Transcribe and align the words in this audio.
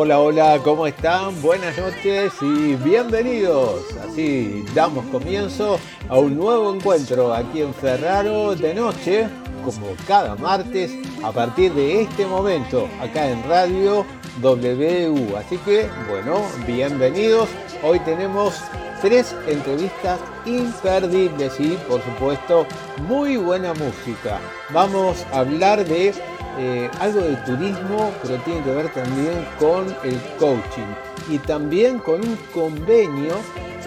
Hola, 0.00 0.20
hola, 0.20 0.60
¿cómo 0.62 0.86
están? 0.86 1.42
Buenas 1.42 1.76
noches 1.76 2.32
y 2.40 2.76
bienvenidos. 2.76 3.82
Así 4.08 4.64
damos 4.72 5.04
comienzo 5.06 5.80
a 6.08 6.16
un 6.20 6.36
nuevo 6.36 6.72
encuentro 6.72 7.34
aquí 7.34 7.62
en 7.62 7.74
Ferraro 7.74 8.54
de 8.54 8.74
noche, 8.74 9.26
como 9.64 9.88
cada 10.06 10.36
martes, 10.36 10.92
a 11.24 11.32
partir 11.32 11.74
de 11.74 12.02
este 12.02 12.26
momento, 12.26 12.88
acá 13.02 13.28
en 13.28 13.42
Radio 13.48 14.06
WU. 14.40 15.36
Así 15.36 15.58
que, 15.64 15.90
bueno, 16.08 16.42
bienvenidos. 16.64 17.48
Hoy 17.82 17.98
tenemos 17.98 18.54
tres 19.02 19.34
entrevistas 19.48 20.20
imperdibles 20.46 21.58
y, 21.58 21.76
por 21.88 22.00
supuesto, 22.04 22.68
muy 23.08 23.36
buena 23.36 23.74
música. 23.74 24.38
Vamos 24.70 25.26
a 25.32 25.40
hablar 25.40 25.84
de 25.84 26.14
eh, 26.58 26.90
algo 26.98 27.20
de 27.20 27.36
turismo, 27.36 28.12
pero 28.20 28.36
tiene 28.38 28.62
que 28.62 28.70
ver 28.70 28.92
también 28.92 29.46
con 29.60 29.86
el 30.02 30.20
coaching 30.38 30.92
y 31.30 31.38
también 31.38 31.98
con 32.00 32.20
un 32.20 32.36
convenio 32.52 33.34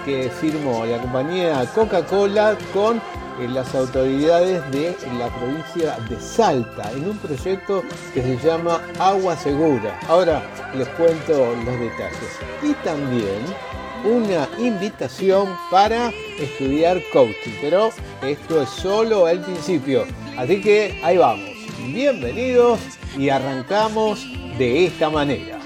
que 0.05 0.29
firmó 0.29 0.85
la 0.85 0.99
compañía 0.99 1.65
Coca-Cola 1.75 2.57
con 2.73 2.97
eh, 2.97 3.47
las 3.49 3.75
autoridades 3.75 4.63
de 4.71 4.95
la 5.17 5.27
provincia 5.35 5.97
de 6.09 6.19
Salta 6.19 6.91
en 6.93 7.09
un 7.09 7.17
proyecto 7.17 7.83
que 8.13 8.21
se 8.21 8.37
llama 8.37 8.81
Agua 8.99 9.35
Segura. 9.35 9.99
Ahora 10.07 10.41
les 10.73 10.87
cuento 10.89 11.53
los 11.65 11.79
detalles. 11.79 12.39
Y 12.63 12.73
también 12.85 13.41
una 14.05 14.47
invitación 14.57 15.55
para 15.69 16.09
estudiar 16.39 17.01
coaching, 17.11 17.51
pero 17.61 17.91
esto 18.21 18.61
es 18.61 18.69
solo 18.69 19.27
el 19.27 19.41
principio. 19.41 20.05
Así 20.37 20.61
que 20.61 20.99
ahí 21.03 21.17
vamos 21.17 21.50
bienvenidos 21.87 22.79
y 23.17 23.29
arrancamos 23.29 24.25
de 24.57 24.85
esta 24.85 25.09
manera. 25.09 25.59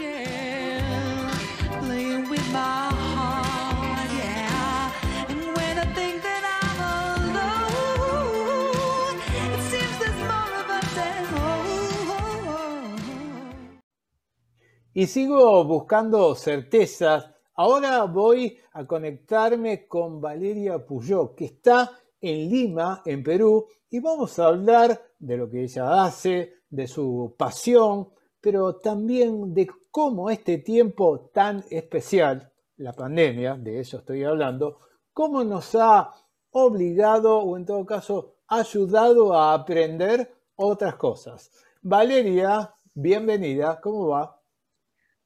Y 14.97 15.07
sigo 15.07 15.65
buscando 15.65 16.35
certezas. 16.35 17.29
Ahora 17.55 18.03
voy 18.05 18.57
a 18.71 18.85
conectarme 18.85 19.89
con 19.89 20.21
Valeria 20.21 20.85
Puyó, 20.85 21.35
que 21.35 21.45
está 21.45 21.91
en 22.21 22.49
Lima, 22.49 23.01
en 23.05 23.21
Perú, 23.21 23.67
y 23.89 23.99
vamos 23.99 24.39
a 24.39 24.45
hablar 24.47 25.01
de 25.19 25.37
lo 25.37 25.49
que 25.49 25.63
ella 25.63 26.03
hace, 26.03 26.53
de 26.69 26.87
su 26.87 27.35
pasión, 27.37 28.09
pero 28.41 28.75
también 28.75 29.53
de 29.53 29.67
cómo 29.89 30.29
este 30.29 30.59
tiempo 30.59 31.31
tan 31.33 31.63
especial, 31.69 32.51
la 32.77 32.93
pandemia, 32.93 33.55
de 33.55 33.79
eso 33.79 33.97
estoy 33.97 34.23
hablando, 34.23 34.79
cómo 35.13 35.43
nos 35.43 35.73
ha 35.75 36.11
obligado 36.51 37.39
o 37.39 37.57
en 37.57 37.65
todo 37.65 37.85
caso 37.85 38.35
ayudado 38.47 39.33
a 39.33 39.53
aprender 39.53 40.31
otras 40.55 40.95
cosas. 40.95 41.51
Valeria, 41.81 42.73
bienvenida, 42.93 43.79
¿cómo 43.81 44.09
va? 44.09 44.39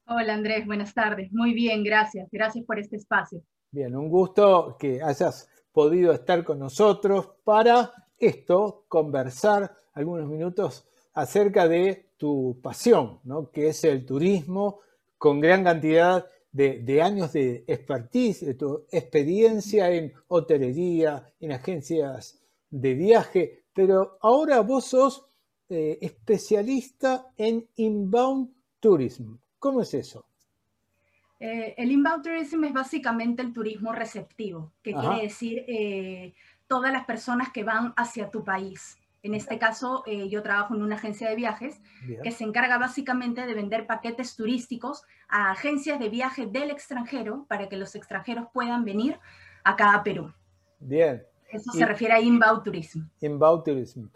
Hola 0.06 0.34
Andrés, 0.34 0.66
buenas 0.66 0.92
tardes. 0.92 1.32
Muy 1.32 1.54
bien, 1.54 1.84
gracias. 1.84 2.28
Gracias 2.32 2.64
por 2.64 2.78
este 2.78 2.96
espacio. 2.96 3.42
Bien, 3.70 3.94
un 3.94 4.08
gusto 4.08 4.76
que 4.78 5.02
hayas 5.02 5.48
podido 5.72 6.12
estar 6.12 6.42
con 6.42 6.58
nosotros 6.58 7.30
para 7.44 7.92
esto, 8.18 8.84
conversar 8.88 9.79
algunos 9.92 10.28
minutos 10.28 10.86
acerca 11.14 11.68
de 11.68 12.10
tu 12.16 12.60
pasión, 12.62 13.20
¿no? 13.24 13.50
que 13.50 13.68
es 13.68 13.84
el 13.84 14.04
turismo, 14.04 14.80
con 15.18 15.40
gran 15.40 15.64
cantidad 15.64 16.26
de, 16.52 17.02
años 17.02 17.32
de 17.32 17.64
expertise, 17.66 18.46
de 18.46 18.54
tu 18.54 18.86
experiencia 18.90 19.90
en 19.90 20.12
hotelería, 20.28 21.32
en 21.40 21.52
agencias 21.52 22.40
de 22.70 22.94
viaje, 22.94 23.64
pero 23.72 24.18
ahora 24.20 24.60
vos 24.60 24.86
sos 24.86 25.26
eh, 25.68 25.98
especialista 26.00 27.32
en 27.36 27.68
inbound 27.76 28.50
tourism. 28.80 29.36
¿Cómo 29.58 29.82
es 29.82 29.94
eso? 29.94 30.26
Eh, 31.38 31.74
el 31.78 31.90
inbound 31.90 32.22
tourism 32.22 32.64
es 32.64 32.72
básicamente 32.72 33.42
el 33.42 33.52
turismo 33.52 33.92
receptivo, 33.92 34.72
que 34.82 34.92
quiere 34.92 35.22
decir 35.22 35.64
eh, 35.66 36.34
todas 36.66 36.92
las 36.92 37.04
personas 37.06 37.50
que 37.50 37.64
van 37.64 37.94
hacia 37.96 38.30
tu 38.30 38.44
país. 38.44 38.98
En 39.22 39.34
este 39.34 39.58
caso, 39.58 40.02
eh, 40.06 40.28
yo 40.28 40.42
trabajo 40.42 40.74
en 40.74 40.82
una 40.82 40.96
agencia 40.96 41.28
de 41.28 41.36
viajes 41.36 41.80
que 42.22 42.30
se 42.30 42.44
encarga 42.44 42.78
básicamente 42.78 43.46
de 43.46 43.54
vender 43.54 43.86
paquetes 43.86 44.34
turísticos 44.34 45.02
a 45.28 45.50
agencias 45.50 45.98
de 45.98 46.08
viaje 46.08 46.46
del 46.46 46.70
extranjero 46.70 47.44
para 47.48 47.68
que 47.68 47.76
los 47.76 47.94
extranjeros 47.94 48.46
puedan 48.52 48.84
venir 48.84 49.18
acá 49.62 49.94
a 49.94 50.02
Perú. 50.02 50.32
Bien. 50.78 51.22
Eso 51.50 51.72
se 51.72 51.84
refiere 51.84 52.14
a 52.14 52.20
inbound 52.20 52.62
tourism. 52.62 53.00
Inbound 53.20 53.64
tourism. 53.64 54.06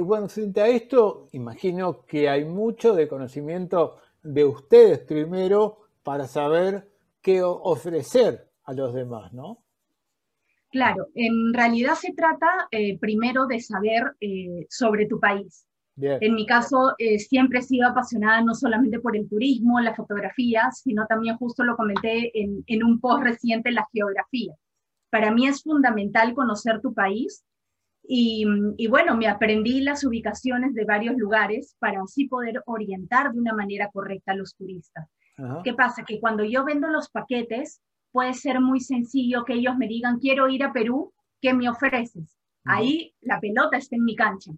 bueno, 0.00 0.28
frente 0.28 0.60
a 0.60 0.68
esto, 0.68 1.28
imagino 1.32 2.06
que 2.06 2.28
hay 2.28 2.44
mucho 2.44 2.94
de 2.94 3.08
conocimiento 3.08 3.98
de 4.22 4.44
ustedes 4.44 5.00
primero 5.00 5.88
para 6.02 6.26
saber 6.26 6.88
qué 7.20 7.42
ofrecer 7.42 8.48
a 8.64 8.72
los 8.72 8.94
demás, 8.94 9.32
¿no? 9.32 9.62
Claro, 10.72 11.08
en 11.14 11.52
realidad 11.52 11.94
se 11.94 12.14
trata 12.14 12.48
eh, 12.70 12.98
primero 12.98 13.46
de 13.46 13.60
saber 13.60 14.14
eh, 14.20 14.66
sobre 14.70 15.06
tu 15.06 15.20
país. 15.20 15.66
En 15.94 16.34
mi 16.34 16.46
caso, 16.46 16.94
eh, 16.96 17.18
siempre 17.18 17.58
he 17.58 17.62
sido 17.62 17.86
apasionada 17.86 18.40
no 18.40 18.54
solamente 18.54 18.98
por 18.98 19.14
el 19.14 19.28
turismo, 19.28 19.78
la 19.78 19.94
fotografía, 19.94 20.70
sino 20.72 21.06
también 21.06 21.36
justo 21.36 21.62
lo 21.64 21.76
comenté 21.76 22.30
en, 22.40 22.64
en 22.66 22.82
un 22.82 22.98
post 22.98 23.22
reciente, 23.22 23.70
la 23.70 23.86
geografía. 23.92 24.54
Para 25.10 25.30
mí 25.30 25.46
es 25.46 25.62
fundamental 25.62 26.32
conocer 26.32 26.80
tu 26.80 26.94
país 26.94 27.44
y, 28.02 28.46
y, 28.78 28.86
bueno, 28.88 29.14
me 29.16 29.28
aprendí 29.28 29.82
las 29.82 30.02
ubicaciones 30.02 30.74
de 30.74 30.86
varios 30.86 31.16
lugares 31.16 31.76
para 31.78 32.00
así 32.02 32.26
poder 32.26 32.62
orientar 32.64 33.30
de 33.30 33.38
una 33.38 33.52
manera 33.52 33.90
correcta 33.92 34.32
a 34.32 34.36
los 34.36 34.56
turistas. 34.56 35.06
¿Qué 35.62 35.74
pasa? 35.74 36.04
Que 36.04 36.20
cuando 36.20 36.42
yo 36.44 36.64
vendo 36.64 36.88
los 36.88 37.10
paquetes, 37.10 37.82
puede 38.12 38.34
ser 38.34 38.60
muy 38.60 38.80
sencillo 38.80 39.44
que 39.44 39.54
ellos 39.54 39.76
me 39.76 39.88
digan, 39.88 40.18
quiero 40.18 40.48
ir 40.48 40.62
a 40.62 40.72
Perú, 40.72 41.12
¿qué 41.40 41.54
me 41.54 41.68
ofreces? 41.68 42.38
Ahí 42.64 43.14
la 43.20 43.40
pelota 43.40 43.76
está 43.76 43.96
en 43.96 44.04
mi 44.04 44.14
cancha. 44.14 44.52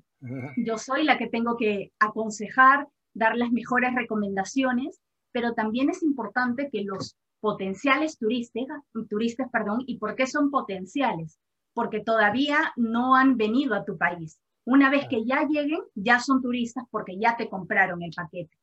Yo 0.57 0.77
soy 0.77 1.05
la 1.05 1.17
que 1.17 1.29
tengo 1.29 1.57
que 1.57 1.93
aconsejar, 1.99 2.89
dar 3.15 3.37
las 3.37 3.51
mejores 3.51 3.95
recomendaciones, 3.95 5.01
pero 5.33 5.55
también 5.55 5.89
es 5.89 6.03
importante 6.03 6.69
que 6.71 6.83
los 6.85 7.17
potenciales 7.41 8.19
turistas, 8.19 8.65
turistas, 9.09 9.49
perdón, 9.51 9.85
¿y 9.87 9.99
por 9.99 10.17
qué 10.17 10.27
son 10.27 10.51
potenciales? 10.51 11.39
Porque 11.73 12.01
todavía 12.01 12.73
no 12.77 13.17
han 13.17 13.37
venido 13.37 13.75
a 13.75 13.85
tu 13.85 13.97
país. 13.97 14.39
Una 14.65 14.91
vez 14.91 15.07
que 15.09 15.25
ya 15.25 15.47
lleguen, 15.47 15.81
ya 15.95 16.21
son 16.21 16.41
turistas 16.41 16.85
porque 16.91 17.19
ya 17.19 17.37
te 17.37 17.49
compraron 17.49 18.03
el 18.03 18.13
paquete. 18.15 18.57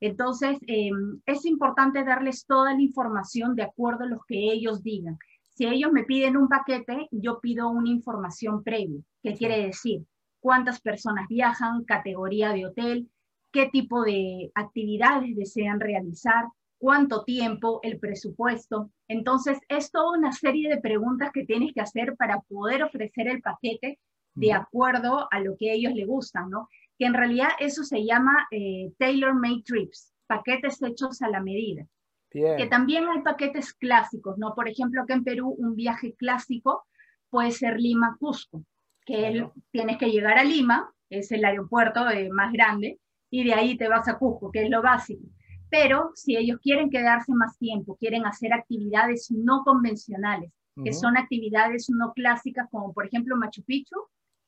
Entonces, 0.00 0.58
em, 0.66 1.20
es 1.26 1.44
importante 1.44 2.04
darles 2.04 2.46
toda 2.46 2.74
la 2.74 2.82
información 2.82 3.54
de 3.54 3.64
acuerdo 3.64 4.04
a 4.04 4.08
lo 4.08 4.20
que 4.26 4.52
ellos 4.52 4.82
digan. 4.82 5.18
Si 5.42 5.66
ellos 5.66 5.90
me 5.90 6.04
piden 6.04 6.36
un 6.36 6.48
paquete, 6.48 7.08
yo 7.10 7.40
pido 7.40 7.68
una 7.68 7.88
información 7.88 8.62
previa. 8.62 9.00
¿Qué 9.22 9.34
quiere 9.34 9.66
decir? 9.66 10.04
¿Cuántas 10.40 10.80
personas 10.80 11.26
viajan? 11.28 11.84
¿Categoría 11.84 12.52
de 12.52 12.66
hotel? 12.66 13.10
¿Qué 13.50 13.66
tipo 13.66 14.02
de 14.02 14.52
actividades 14.54 15.34
desean 15.34 15.80
realizar? 15.80 16.44
¿Cuánto 16.78 17.24
tiempo? 17.24 17.80
¿El 17.82 17.98
presupuesto? 17.98 18.90
Entonces, 19.08 19.58
es 19.68 19.90
toda 19.90 20.16
una 20.16 20.30
serie 20.30 20.68
de 20.68 20.80
preguntas 20.80 21.30
que 21.32 21.44
tienes 21.44 21.72
que 21.72 21.80
hacer 21.80 22.14
para 22.16 22.40
poder 22.42 22.84
ofrecer 22.84 23.26
el 23.26 23.42
paquete 23.42 23.98
de 24.34 24.52
acuerdo 24.52 25.26
a 25.32 25.40
lo 25.40 25.56
que 25.56 25.72
ellos 25.72 25.92
les 25.92 26.06
gustan, 26.06 26.50
¿no? 26.50 26.68
Que 26.98 27.06
en 27.06 27.14
realidad 27.14 27.50
eso 27.60 27.84
se 27.84 28.04
llama 28.04 28.48
eh, 28.50 28.92
tailor-made 28.98 29.62
trips, 29.64 30.12
paquetes 30.26 30.82
hechos 30.82 31.22
a 31.22 31.28
la 31.28 31.40
medida. 31.40 31.86
Que 32.30 32.66
también 32.68 33.08
hay 33.08 33.22
paquetes 33.22 33.72
clásicos, 33.72 34.36
¿no? 34.36 34.54
Por 34.54 34.68
ejemplo, 34.68 35.04
que 35.06 35.14
en 35.14 35.24
Perú 35.24 35.54
un 35.56 35.74
viaje 35.74 36.14
clásico 36.14 36.84
puede 37.30 37.52
ser 37.52 37.80
Lima-Cusco, 37.80 38.64
que 39.06 39.48
tienes 39.70 39.96
que 39.96 40.10
llegar 40.10 40.38
a 40.38 40.44
Lima, 40.44 40.92
es 41.08 41.32
el 41.32 41.44
aeropuerto 41.44 42.08
eh, 42.10 42.28
más 42.30 42.52
grande, 42.52 42.98
y 43.30 43.44
de 43.44 43.54
ahí 43.54 43.78
te 43.78 43.88
vas 43.88 44.08
a 44.08 44.18
Cusco, 44.18 44.50
que 44.50 44.64
es 44.64 44.70
lo 44.70 44.82
básico. 44.82 45.22
Pero 45.70 46.10
si 46.14 46.36
ellos 46.36 46.58
quieren 46.62 46.90
quedarse 46.90 47.32
más 47.32 47.56
tiempo, 47.58 47.96
quieren 47.96 48.26
hacer 48.26 48.52
actividades 48.52 49.30
no 49.30 49.62
convencionales, 49.64 50.52
que 50.84 50.92
son 50.92 51.16
actividades 51.16 51.90
no 51.90 52.12
clásicas, 52.12 52.68
como 52.70 52.92
por 52.92 53.06
ejemplo 53.06 53.36
Machu 53.36 53.64
Picchu, 53.64 53.96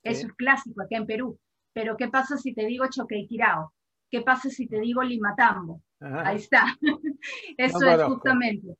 eso 0.02 0.28
es 0.28 0.32
clásico 0.34 0.80
acá 0.80 0.96
en 0.96 1.06
Perú. 1.06 1.38
Pero 1.72 1.96
¿qué 1.96 2.08
pasa 2.08 2.36
si 2.36 2.54
te 2.54 2.66
digo 2.66 2.86
Choquequirao? 2.88 3.72
¿Qué 4.10 4.22
pasa 4.22 4.50
si 4.50 4.66
te 4.66 4.80
digo 4.80 5.02
Limatambo? 5.02 5.82
Ahí 6.00 6.36
está. 6.36 6.64
Eso 7.56 7.86
es 7.86 8.02
justamente. 8.04 8.76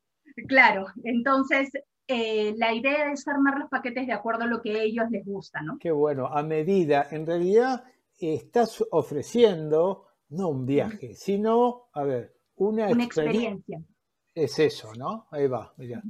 Claro, 0.47 0.87
entonces 1.03 1.69
eh, 2.07 2.53
la 2.57 2.73
idea 2.73 3.11
es 3.11 3.27
armar 3.27 3.57
los 3.59 3.69
paquetes 3.69 4.07
de 4.07 4.13
acuerdo 4.13 4.43
a 4.43 4.47
lo 4.47 4.61
que 4.61 4.71
a 4.71 4.83
ellos 4.83 5.05
les 5.09 5.25
gusta, 5.25 5.61
¿no? 5.61 5.77
Qué 5.79 5.91
bueno, 5.91 6.27
a 6.27 6.43
medida, 6.43 7.07
en 7.11 7.25
realidad 7.25 7.83
estás 8.19 8.83
ofreciendo 8.91 10.07
no 10.29 10.49
un 10.49 10.65
viaje, 10.65 11.13
sino, 11.15 11.89
a 11.93 12.03
ver, 12.03 12.35
una, 12.55 12.89
experiencia. 12.91 13.81
Es 14.33 14.59
eso, 14.59 14.93
¿no? 14.97 15.27
Ahí 15.31 15.47
va, 15.47 15.73
mira. 15.77 16.01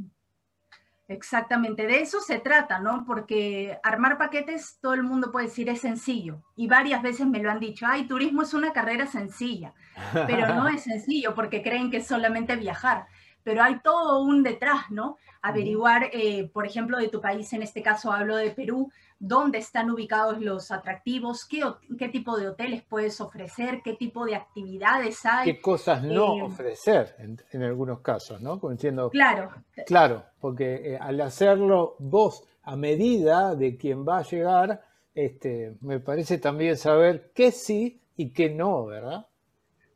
Exactamente, 1.12 1.88
de 1.88 2.02
eso 2.02 2.22
se 2.22 2.40
trata, 2.40 2.80
¿no? 2.80 3.04
Porque 3.06 3.78
armar 3.84 4.18
paquetes, 4.18 4.78
todo 4.82 4.94
el 4.94 5.04
mundo 5.04 5.32
puede 5.32 5.48
decir 5.48 5.68
es 5.68 5.82
sencillo. 5.82 6.42
Y 6.56 6.68
varias 6.68 7.02
veces 7.02 7.28
me 7.28 7.40
lo 7.40 7.52
han 7.52 7.60
dicho, 7.60 7.86
ay, 7.86 8.08
turismo 8.08 8.44
es 8.44 8.54
una 8.54 8.72
carrera 8.72 9.06
sencilla, 9.08 9.74
pero 10.14 10.48
no 10.56 10.68
es 10.70 10.84
sencillo 10.84 11.36
porque 11.36 11.62
creen 11.62 11.92
que 11.92 11.98
es 11.98 12.08
solamente 12.08 12.56
viajar. 12.56 13.08
Pero 13.44 13.64
hay 13.64 13.80
todo 13.80 14.22
un 14.22 14.44
detrás, 14.44 14.90
¿no? 14.90 15.18
Averiguar, 15.42 16.10
eh, 16.14 16.50
por 16.54 16.66
ejemplo, 16.66 16.98
de 16.98 17.10
tu 17.10 17.22
país, 17.22 17.52
en 17.54 17.64
este 17.64 17.82
caso 17.82 18.12
hablo 18.12 18.36
de 18.36 18.52
Perú, 18.52 18.92
dónde 19.22 19.60
están 19.60 19.92
ubicados 19.92 20.42
los 20.42 20.72
atractivos, 20.72 21.46
qué, 21.46 21.64
qué 21.98 22.10
tipo 22.10 22.38
de 22.38 22.48
hoteles 22.48 22.82
puedes 22.82 23.22
ofrecer, 23.22 23.82
qué 23.84 23.94
tipo 23.94 24.26
de 24.26 24.36
actividades 24.36 25.24
hay. 25.26 25.54
Qué 25.54 25.62
cosas 25.62 26.04
no 26.04 26.38
eh, 26.38 26.42
ofrecer 26.42 27.16
en, 27.52 27.64
algunos 27.64 28.00
casos, 28.02 28.42
¿no? 28.42 28.60
Entiendo. 28.70 29.12
Claro. 29.12 29.52
Claro, 29.86 30.24
porque 30.40 30.94
eh, 30.94 30.98
al 31.00 31.22
hacerlo 31.22 31.96
vos 32.00 32.44
a 32.64 32.76
medida 32.76 33.56
de 33.56 33.78
quien 33.78 34.08
va 34.08 34.20
a 34.20 34.24
llegar, 34.24 34.82
este, 35.14 35.78
me 35.82 36.00
parece 36.00 36.40
también 36.40 36.76
saber 36.78 37.32
qué 37.36 37.52
sí 37.52 38.02
y 38.16 38.32
qué 38.32 38.50
no, 38.50 38.86
¿verdad? 38.86 39.28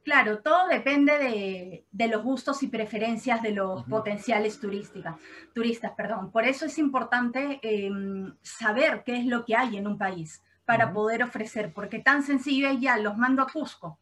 Claro, 0.05 0.37
todo 0.37 0.67
depende 0.67 1.83
de, 1.91 2.07
los 2.07 2.23
gustos 2.23 2.61
y 2.61 2.67
preferencias 2.67 3.41
de 3.41 3.49
los 3.49 3.83
potenciales 3.85 4.59
turísticas, 4.59 5.15
turistas. 5.51 5.93
Perdón. 5.97 6.31
Por 6.31 6.45
eso 6.45 6.67
es 6.67 6.77
importante 6.77 7.59
em, 7.63 8.31
saber 8.43 9.01
qué 9.03 9.17
es 9.17 9.25
lo 9.25 9.43
que 9.45 9.55
hay 9.55 9.77
en 9.77 9.87
un 9.87 9.97
país 9.97 10.43
para 10.63 10.93
poder 10.93 11.23
ofrecer, 11.23 11.73
porque 11.73 11.97
tan 11.97 12.21
sencillo 12.21 12.69
es 12.69 12.79
ya, 12.79 12.97
los 12.97 13.17
mando 13.17 13.41
a 13.41 13.47
Cusco. 13.47 13.97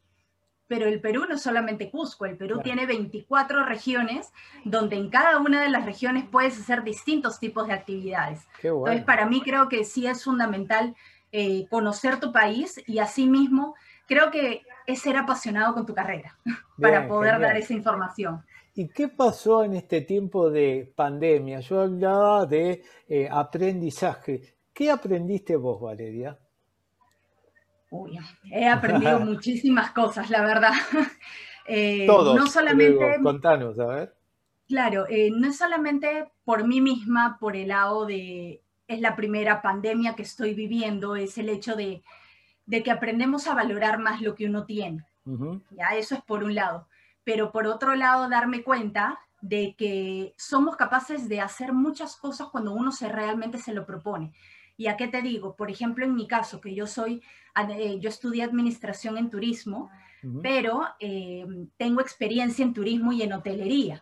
Pero 0.67 0.87
el 0.87 0.99
Perú 0.99 1.23
no 1.27 1.35
es 1.35 1.41
solamente 1.41 1.89
Cusco, 1.89 2.25
el 2.25 2.35
Perú 2.35 2.59
tiene 2.61 2.85
24 2.85 3.63
regiones 3.63 4.33
donde 4.65 4.97
en 4.97 5.09
cada 5.09 5.37
una 5.39 5.61
de 5.61 5.69
las 5.69 5.85
regiones 5.85 6.25
puedes 6.29 6.59
hacer 6.59 6.83
distintos 6.83 7.39
tipos 7.39 7.67
de 7.67 7.73
actividades. 7.73 8.45
Entonces, 8.61 9.05
para 9.05 9.25
mí 9.25 9.41
creo 9.41 9.69
que 9.69 9.85
sí 9.85 10.05
es 10.05 10.25
fundamental 10.25 10.95
eh, 11.31 11.65
conocer 11.69 12.19
tu 12.19 12.33
país 12.33 12.81
y 12.87 12.99
asimismo 12.99 13.75
creo 14.07 14.31
que 14.31 14.63
es 14.85 14.99
ser 14.99 15.17
apasionado 15.17 15.73
con 15.73 15.85
tu 15.85 15.93
carrera 15.93 16.37
para 16.79 17.07
poder 17.07 17.39
dar 17.39 17.55
esa 17.57 17.73
información. 17.73 18.43
¿Y 18.75 18.87
qué 18.89 19.07
pasó 19.07 19.63
en 19.63 19.75
este 19.75 20.01
tiempo 20.01 20.49
de 20.49 20.91
pandemia? 20.95 21.59
Yo 21.59 21.81
hablaba 21.81 22.45
de 22.45 22.83
eh, 23.07 23.29
aprendizaje. 23.31 24.55
¿Qué 24.73 24.89
aprendiste 24.89 25.55
vos, 25.55 25.79
Valeria? 25.79 26.37
Uy, 27.91 28.17
he 28.51 28.67
aprendido 28.67 29.19
muchísimas 29.21 29.91
cosas, 29.91 30.29
la 30.29 30.43
verdad. 30.43 30.73
Eh, 31.65 32.05
Todos, 32.05 32.35
no 32.35 32.45
solamente. 32.47 33.21
contanos, 33.23 33.79
a 33.79 33.85
ver. 33.85 34.13
Claro, 34.67 35.05
eh, 35.07 35.29
no 35.31 35.47
es 35.47 35.57
solamente 35.57 36.29
por 36.43 36.67
mí 36.67 36.81
misma, 36.81 37.37
por 37.39 37.55
el 37.55 37.69
lado 37.69 38.05
de. 38.05 38.61
Es 38.85 38.99
la 38.99 39.15
primera 39.15 39.61
pandemia 39.61 40.13
que 40.13 40.23
estoy 40.23 40.55
viviendo, 40.55 41.15
es 41.15 41.37
el 41.37 41.47
hecho 41.47 41.77
de 41.77 42.03
de 42.65 42.83
que 42.83 42.91
aprendemos 42.91 43.47
a 43.47 43.53
valorar 43.53 43.99
más 43.99 44.21
lo 44.21 44.35
que 44.35 44.45
uno 44.45 44.65
tiene. 44.65 45.05
Ya 45.71 45.95
eso 45.95 46.15
es 46.15 46.21
por 46.21 46.43
un 46.43 46.55
lado. 46.55 46.87
Pero 47.23 47.51
por 47.51 47.67
otro 47.67 47.95
lado, 47.95 48.29
darme 48.29 48.63
cuenta 48.63 49.19
de 49.41 49.75
que 49.77 50.33
somos 50.37 50.75
capaces 50.75 51.27
de 51.27 51.41
hacer 51.41 51.73
muchas 51.73 52.15
cosas 52.15 52.47
cuando 52.47 52.73
uno 52.73 52.91
se 52.91 53.09
realmente 53.09 53.57
se 53.57 53.73
lo 53.73 53.85
propone. 53.85 54.33
¿Y 54.77 54.87
a 54.87 54.97
qué 54.97 55.07
te 55.07 55.21
digo? 55.21 55.55
Por 55.55 55.69
ejemplo, 55.69 56.05
en 56.05 56.15
mi 56.15 56.27
caso, 56.27 56.59
que 56.61 56.73
yo 56.73 56.87
soy, 56.87 57.21
eh, 57.69 57.99
yo 57.99 58.09
estudié 58.09 58.43
administración 58.43 59.17
en 59.17 59.29
turismo, 59.29 59.89
pero 60.41 60.83
eh, 61.01 61.45
tengo 61.75 61.99
experiencia 61.99 62.63
en 62.63 62.73
turismo 62.73 63.11
y 63.11 63.21
en 63.21 63.33
hotelería. 63.33 64.01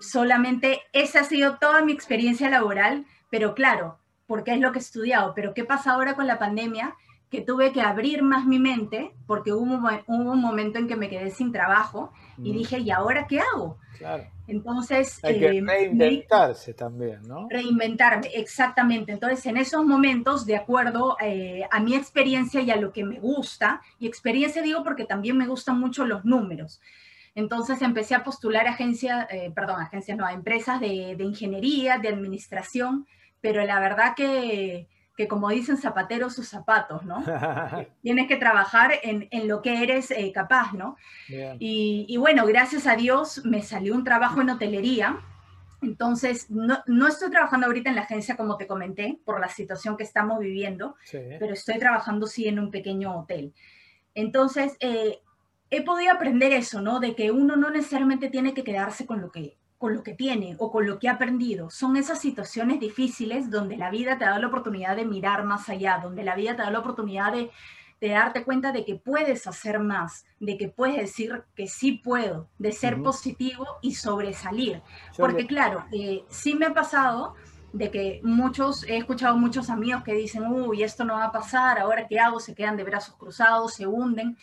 Solamente 0.00 0.82
esa 0.92 1.20
ha 1.20 1.24
sido 1.24 1.58
toda 1.58 1.84
mi 1.84 1.92
experiencia 1.92 2.50
laboral, 2.50 3.06
pero 3.30 3.54
claro, 3.54 4.00
porque 4.26 4.52
es 4.52 4.60
lo 4.60 4.72
que 4.72 4.78
he 4.78 4.82
estudiado. 4.82 5.32
Pero 5.34 5.54
¿qué 5.54 5.64
pasa 5.64 5.92
ahora 5.92 6.16
con 6.16 6.26
la 6.26 6.40
pandemia? 6.40 6.96
Que 7.34 7.40
tuve 7.40 7.72
que 7.72 7.80
abrir 7.80 8.22
más 8.22 8.46
mi 8.46 8.60
mente 8.60 9.12
porque 9.26 9.52
hubo, 9.52 9.90
un 10.06 10.40
momento 10.40 10.78
en 10.78 10.86
que 10.86 10.94
me 10.94 11.08
quedé 11.08 11.32
sin 11.32 11.50
trabajo 11.50 12.12
y 12.38 12.52
mm. 12.52 12.56
dije, 12.56 12.78
¿y 12.78 12.92
ahora 12.92 13.26
qué 13.26 13.40
hago? 13.40 13.76
Claro. 13.98 14.24
Entonces... 14.46 15.18
Hay 15.24 15.40
que 15.40 15.46
eh, 15.46 15.60
reinventarse 15.60 16.74
también, 16.74 17.22
¿no? 17.26 17.48
Reinventarme, 17.50 18.28
exactamente. 18.34 19.10
Entonces, 19.10 19.44
en 19.46 19.56
esos 19.56 19.84
momentos, 19.84 20.46
de 20.46 20.54
acuerdo 20.54 21.16
eh, 21.20 21.66
a 21.72 21.80
mi 21.80 21.96
experiencia 21.96 22.60
y 22.60 22.70
a 22.70 22.76
lo 22.76 22.92
que 22.92 23.04
me 23.04 23.18
gusta, 23.18 23.80
y 23.98 24.06
experiencia 24.06 24.62
digo 24.62 24.84
porque 24.84 25.04
también 25.04 25.36
me 25.36 25.48
gustan 25.48 25.80
mucho 25.80 26.04
los 26.04 26.24
números. 26.24 26.80
Entonces 27.34 27.82
empecé 27.82 28.14
a 28.14 28.22
postular 28.22 28.68
agencias, 28.68 29.26
eh, 29.32 29.50
perdón, 29.52 29.80
agencias 29.80 30.16
no, 30.16 30.24
a 30.24 30.32
empresas 30.32 30.78
de, 30.80 31.16
de 31.16 31.24
ingeniería, 31.24 31.98
de 31.98 32.10
administración, 32.10 33.08
pero 33.40 33.64
la 33.64 33.80
verdad 33.80 34.14
que 34.14 34.86
que 35.16 35.28
como 35.28 35.48
dicen 35.48 35.76
zapateros 35.76 36.34
sus 36.34 36.48
zapatos, 36.48 37.04
¿no? 37.04 37.22
Tienes 38.02 38.26
que 38.26 38.36
trabajar 38.36 38.92
en, 39.02 39.28
lo 39.46 39.62
que 39.62 39.82
eres 39.82 40.10
eh, 40.10 40.32
capaz, 40.32 40.72
¿no? 40.72 40.96
Y, 41.58 42.16
bueno, 42.18 42.46
gracias 42.46 42.86
a 42.86 42.96
Dios 42.96 43.44
me 43.44 43.62
salió 43.62 43.94
un 43.94 44.04
trabajo 44.04 44.40
en 44.40 44.50
hotelería. 44.50 45.20
Entonces, 45.82 46.50
no, 46.50 47.06
estoy 47.06 47.30
trabajando 47.30 47.66
ahorita 47.66 47.90
en 47.90 47.96
la 47.96 48.02
agencia 48.02 48.36
como 48.36 48.56
te 48.56 48.66
comenté, 48.66 49.20
por 49.24 49.38
la 49.38 49.48
situación 49.48 49.96
que 49.96 50.02
estamos 50.02 50.38
viviendo, 50.40 50.96
pero 51.12 51.52
estoy 51.52 51.78
trabajando 51.78 52.26
sí 52.26 52.48
en 52.48 52.58
un 52.58 52.70
pequeño 52.70 53.16
hotel. 53.16 53.52
Entonces, 54.14 54.76
eh, 54.80 55.20
he 55.70 55.82
podido 55.82 56.12
aprender 56.12 56.52
eso, 56.52 56.80
¿no? 56.80 57.00
De 57.00 57.14
que 57.14 57.30
uno 57.30 57.56
no 57.56 57.70
necesariamente 57.70 58.30
tiene 58.30 58.54
que 58.54 58.64
quedarse 58.64 59.06
con 59.06 59.20
lo 59.20 59.30
que, 59.30 59.56
con 59.84 59.92
lo 59.92 60.02
que 60.02 60.14
tiene 60.14 60.56
o 60.60 60.72
con 60.72 60.86
lo 60.86 60.98
que 60.98 61.10
ha 61.10 61.12
aprendido. 61.12 61.68
Son 61.68 61.98
esas 61.98 62.18
situaciones 62.18 62.80
difíciles 62.80 63.50
donde 63.50 63.76
la 63.76 63.90
vida 63.90 64.16
te 64.16 64.24
da 64.24 64.38
la 64.38 64.46
oportunidad 64.46 64.96
de 64.96 65.04
mirar 65.04 65.44
más 65.44 65.68
allá, 65.68 66.00
donde 66.02 66.24
la 66.24 66.34
vida 66.34 66.56
te 66.56 66.62
da 66.62 66.70
la 66.70 66.78
oportunidad 66.78 67.34
de, 67.34 67.50
darte 68.00 68.44
cuenta 68.44 68.72
de 68.72 68.86
que 68.86 68.94
puedes 68.94 69.46
hacer 69.46 69.80
más, 69.80 70.24
de 70.40 70.56
que 70.56 70.68
puedes 70.68 70.96
decir 70.96 71.44
que 71.54 71.68
sí 71.68 72.00
puedo, 72.02 72.48
de 72.56 72.72
ser 72.72 73.02
positivo 73.02 73.66
y 73.82 73.94
sobresalir. 73.94 74.80
Porque 75.18 75.46
claro, 75.46 75.84
eh, 75.92 76.24
sí 76.30 76.54
me 76.54 76.64
ha 76.64 76.72
pasado 76.72 77.34
de 77.74 77.90
que 77.90 78.20
muchos, 78.22 78.84
he 78.84 78.96
escuchado 78.96 79.36
muchos 79.36 79.68
amigos 79.68 80.02
que 80.02 80.14
dicen, 80.14 80.46
uy, 80.46 80.82
esto 80.82 81.04
no 81.04 81.12
va 81.12 81.26
a 81.26 81.32
pasar, 81.32 81.78
ahora 81.78 82.08
qué 82.08 82.18
hago, 82.18 82.40
se 82.40 82.54
quedan 82.54 82.78
de 82.78 82.84
brazos 82.84 83.16
cruzados, 83.16 83.74
se 83.74 83.86
hunden, 83.86 84.38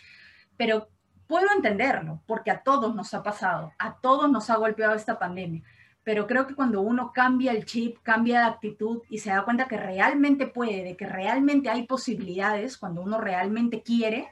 pero 0.55 0.87
puedo 1.31 1.47
entenderlo, 1.55 2.19
porque 2.27 2.51
a 2.51 2.61
todos 2.61 2.93
nos 2.93 3.13
ha 3.13 3.23
pasado, 3.23 3.71
a 3.79 3.95
todos 4.01 4.29
nos 4.29 4.49
ha 4.49 4.57
golpeado 4.57 4.95
esta 4.95 5.17
pandemia, 5.17 5.63
pero 6.03 6.27
creo 6.27 6.45
que 6.45 6.55
cuando 6.55 6.81
uno 6.81 7.13
cambia 7.13 7.53
el 7.53 7.63
chip, 7.63 7.99
cambia 8.03 8.41
de 8.41 8.45
actitud 8.47 9.01
y 9.09 9.19
se 9.19 9.29
da 9.29 9.45
cuenta 9.45 9.69
que 9.69 9.77
realmente 9.77 10.45
puede, 10.45 10.83
de 10.83 10.97
que 10.97 11.05
realmente 11.05 11.69
hay 11.69 11.83
posibilidades, 11.83 12.77
cuando 12.77 13.01
uno 13.01 13.17
realmente 13.17 13.81
quiere, 13.81 14.27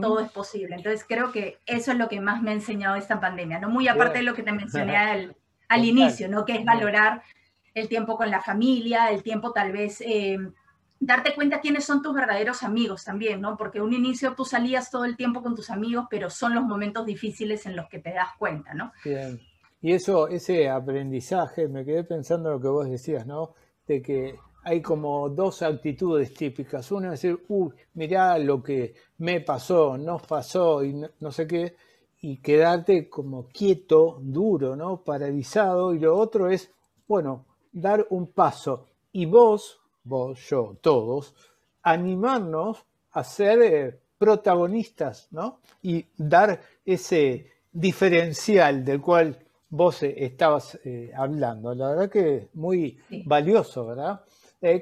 todo 0.00 0.20
es 0.20 0.30
posible. 0.30 0.76
Entonces 0.76 1.04
creo 1.08 1.32
que 1.32 1.58
eso 1.66 1.90
es 1.90 1.98
lo 1.98 2.08
que 2.08 2.20
más 2.20 2.40
me 2.40 2.52
ha 2.52 2.54
enseñado 2.54 2.94
esta 2.94 3.18
pandemia, 3.18 3.58
¿no? 3.58 3.68
Muy 3.68 3.88
aparte 3.88 4.18
de 4.18 4.24
lo 4.24 4.34
que 4.34 4.44
te 4.44 4.52
mencioné 4.52 4.96
al, 4.96 5.36
al 5.68 5.84
inicio, 5.84 6.28
¿no? 6.28 6.44
Que 6.44 6.54
es 6.54 6.64
valorar 6.64 7.24
el 7.74 7.88
tiempo 7.88 8.16
con 8.16 8.30
la 8.30 8.40
familia, 8.40 9.10
el 9.10 9.24
tiempo 9.24 9.50
tal 9.50 9.72
vez... 9.72 10.00
Eh, 10.02 10.38
darte 11.04 11.34
cuenta 11.34 11.60
quiénes 11.60 11.84
son 11.84 12.02
tus 12.02 12.14
verdaderos 12.14 12.62
amigos 12.62 13.04
también, 13.04 13.40
¿no? 13.40 13.56
Porque 13.56 13.80
un 13.80 13.92
inicio 13.92 14.34
tú 14.34 14.44
salías 14.44 14.90
todo 14.90 15.04
el 15.04 15.16
tiempo 15.16 15.42
con 15.42 15.54
tus 15.54 15.70
amigos, 15.70 16.06
pero 16.08 16.30
son 16.30 16.54
los 16.54 16.64
momentos 16.64 17.04
difíciles 17.04 17.66
en 17.66 17.76
los 17.76 17.88
que 17.88 17.98
te 17.98 18.12
das 18.12 18.30
cuenta, 18.38 18.72
¿no? 18.74 18.92
Bien. 19.04 19.38
Y 19.82 19.92
eso, 19.92 20.28
ese 20.28 20.70
aprendizaje, 20.70 21.68
me 21.68 21.84
quedé 21.84 22.04
pensando 22.04 22.48
en 22.48 22.54
lo 22.54 22.60
que 22.60 22.68
vos 22.68 22.88
decías, 22.88 23.26
¿no? 23.26 23.54
De 23.86 24.00
que 24.00 24.38
hay 24.62 24.80
como 24.80 25.28
dos 25.28 25.60
actitudes 25.60 26.32
típicas. 26.32 26.90
Una 26.90 27.12
es 27.12 27.20
decir, 27.20 27.44
uy, 27.48 27.70
mirá 27.92 28.38
lo 28.38 28.62
que 28.62 28.94
me 29.18 29.42
pasó, 29.42 29.98
nos 29.98 30.26
pasó 30.26 30.82
y 30.82 30.94
no, 31.20 31.30
sé 31.30 31.46
qué, 31.46 31.76
y 32.22 32.38
quedarte 32.38 33.10
como 33.10 33.48
quieto, 33.48 34.18
duro, 34.22 34.74
¿no? 34.74 35.04
Paralizado. 35.04 35.92
Y 35.92 35.98
lo 35.98 36.16
otro 36.16 36.48
es, 36.48 36.72
bueno, 37.06 37.44
dar 37.70 38.06
un 38.08 38.32
paso. 38.32 38.86
Y 39.12 39.26
vos, 39.26 39.82
vos, 40.04 40.38
yo, 40.48 40.76
todos, 40.80 41.34
animarnos 41.82 42.84
a 43.12 43.24
ser 43.24 43.62
eh, 43.62 44.00
protagonistas, 44.18 45.28
¿no? 45.30 45.60
Y 45.82 46.04
dar 46.16 46.60
ese 46.84 47.50
diferencial 47.72 48.84
del 48.84 49.00
cual 49.00 49.38
vos 49.68 50.02
eh, 50.02 50.14
estabas 50.24 50.78
eh, 50.84 51.10
hablando. 51.16 51.74
La 51.74 51.90
verdad 51.90 52.10
que 52.10 52.48
muy 52.54 52.98
valioso, 53.24 53.86
¿verdad? 53.86 54.20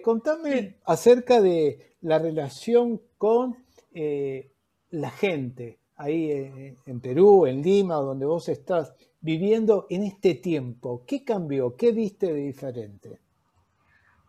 contame 0.05 0.77
acerca 0.85 1.41
de 1.41 1.97
la 2.03 2.21
relación 2.21 3.01
con 3.19 3.57
la 3.93 5.11
gente 5.11 5.81
ahí 5.97 6.77
en 6.87 7.01
Perú, 7.01 7.47
en 7.47 7.63
Lima, 7.63 7.97
donde 7.97 8.25
vos 8.25 8.49
estás 8.49 8.95
viviendo 9.21 9.89
en 9.91 10.05
este 10.05 10.37
tiempo. 10.37 11.03
¿Qué 11.05 11.25
cambió? 11.25 11.75
¿Qué 11.75 11.91
viste 11.91 12.33
de 12.33 12.43
diferente? 12.43 13.22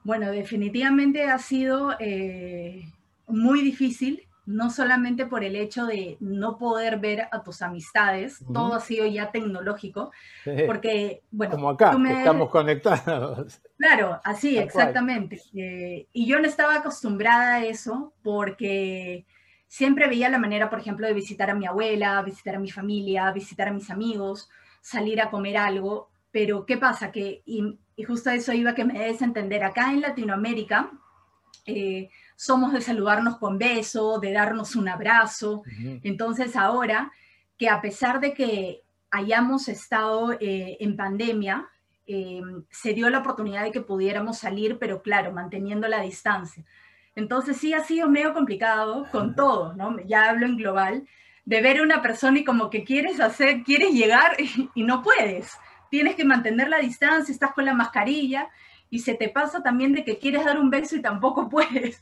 Bueno, 0.03 0.31
definitivamente 0.31 1.23
ha 1.23 1.37
sido 1.37 1.95
eh, 1.99 2.85
muy 3.27 3.61
difícil 3.61 4.27
no 4.45 4.69
solamente 4.69 5.25
por 5.25 5.43
el 5.43 5.55
hecho 5.55 5.85
de 5.85 6.17
no 6.19 6.57
poder 6.57 6.99
ver 6.99 7.27
a 7.31 7.43
tus 7.43 7.61
amistades, 7.61 8.43
todo 8.53 8.75
ha 8.75 8.81
sido 8.81 9.05
ya 9.05 9.31
tecnológico, 9.31 10.11
porque, 10.67 11.21
bueno, 11.31 11.53
como 11.53 11.69
acá, 11.69 11.95
estamos 12.09 12.49
conectados. 12.49 13.61
Claro, 13.77 14.19
así, 14.23 14.57
exactamente. 14.57 15.41
Eh, 15.53 16.07
y 16.11 16.25
yo 16.25 16.39
no 16.39 16.47
estaba 16.47 16.75
acostumbrada 16.75 17.55
a 17.55 17.65
eso 17.65 18.13
porque 18.21 19.25
siempre 19.67 20.07
veía 20.07 20.29
la 20.29 20.39
manera, 20.39 20.69
por 20.69 20.79
ejemplo, 20.79 21.07
de 21.07 21.13
visitar 21.13 21.49
a 21.49 21.55
mi 21.55 21.65
abuela, 21.65 22.21
visitar 22.21 22.55
a 22.55 22.59
mi 22.59 22.69
familia, 22.69 23.31
visitar 23.31 23.69
a 23.69 23.73
mis 23.73 23.89
amigos, 23.89 24.49
salir 24.81 25.21
a 25.21 25.29
comer 25.29 25.57
algo, 25.57 26.09
pero 26.31 26.65
¿qué 26.65 26.77
pasa? 26.77 27.11
Que, 27.11 27.43
y, 27.95 28.03
justo 28.03 28.29
a 28.29 28.35
eso 28.35 28.53
iba 28.53 28.75
que 28.75 28.85
me 28.85 28.99
des 28.99 29.21
entender, 29.21 29.63
acá 29.63 29.91
en 29.91 30.01
Latinoamérica, 30.01 30.91
eh, 31.65 32.09
somos 32.35 32.73
de 32.73 32.81
saludarnos 32.81 33.37
con 33.37 33.57
beso, 33.57 34.19
de 34.19 34.33
darnos 34.33 34.75
un 34.75 34.89
abrazo. 34.89 35.63
Entonces 36.03 36.55
ahora 36.55 37.11
que 37.57 37.69
a 37.69 37.81
pesar 37.81 38.19
de 38.19 38.33
que 38.33 38.81
hayamos 39.11 39.67
estado 39.67 40.33
eh, 40.33 40.77
en 40.79 40.97
pandemia, 40.97 41.69
eh, 42.05 42.41
se 42.69 42.93
dio 42.93 43.09
la 43.09 43.19
oportunidad 43.19 43.63
de 43.63 43.71
que 43.71 43.81
pudiéramos 43.81 44.39
salir, 44.39 44.77
pero 44.79 45.01
claro, 45.01 45.31
manteniendo 45.31 45.87
la 45.87 46.01
distancia. 46.01 46.65
Entonces 47.15 47.57
sí 47.57 47.73
ha 47.73 47.83
sido 47.83 48.09
medio 48.09 48.33
complicado 48.33 49.05
con 49.11 49.35
todo, 49.35 49.73
¿no? 49.75 49.97
Ya 50.05 50.29
hablo 50.29 50.45
en 50.45 50.57
global, 50.57 51.07
de 51.45 51.61
ver 51.61 51.79
a 51.79 51.83
una 51.83 52.01
persona 52.01 52.39
y 52.39 52.43
como 52.43 52.69
que 52.69 52.83
quieres 52.83 53.19
hacer, 53.19 53.63
quieres 53.63 53.93
llegar 53.93 54.35
y 54.75 54.83
no 54.83 55.01
puedes. 55.03 55.57
Tienes 55.93 56.15
que 56.15 56.25
mantener 56.25 56.69
la 56.69 56.79
distancia, 56.79 57.31
estás 57.31 57.53
con 57.53 57.65
la 57.65 57.75
mascarilla 57.75 58.49
y 58.89 59.01
se 59.01 59.13
te 59.13 59.29
pasa 59.29 59.61
también 59.61 59.93
de 59.93 60.03
que 60.03 60.17
quieres 60.17 60.43
dar 60.43 60.59
un 60.59 60.71
beso 60.71 60.95
y 60.95 61.03
tampoco 61.03 61.49
puedes. 61.51 62.01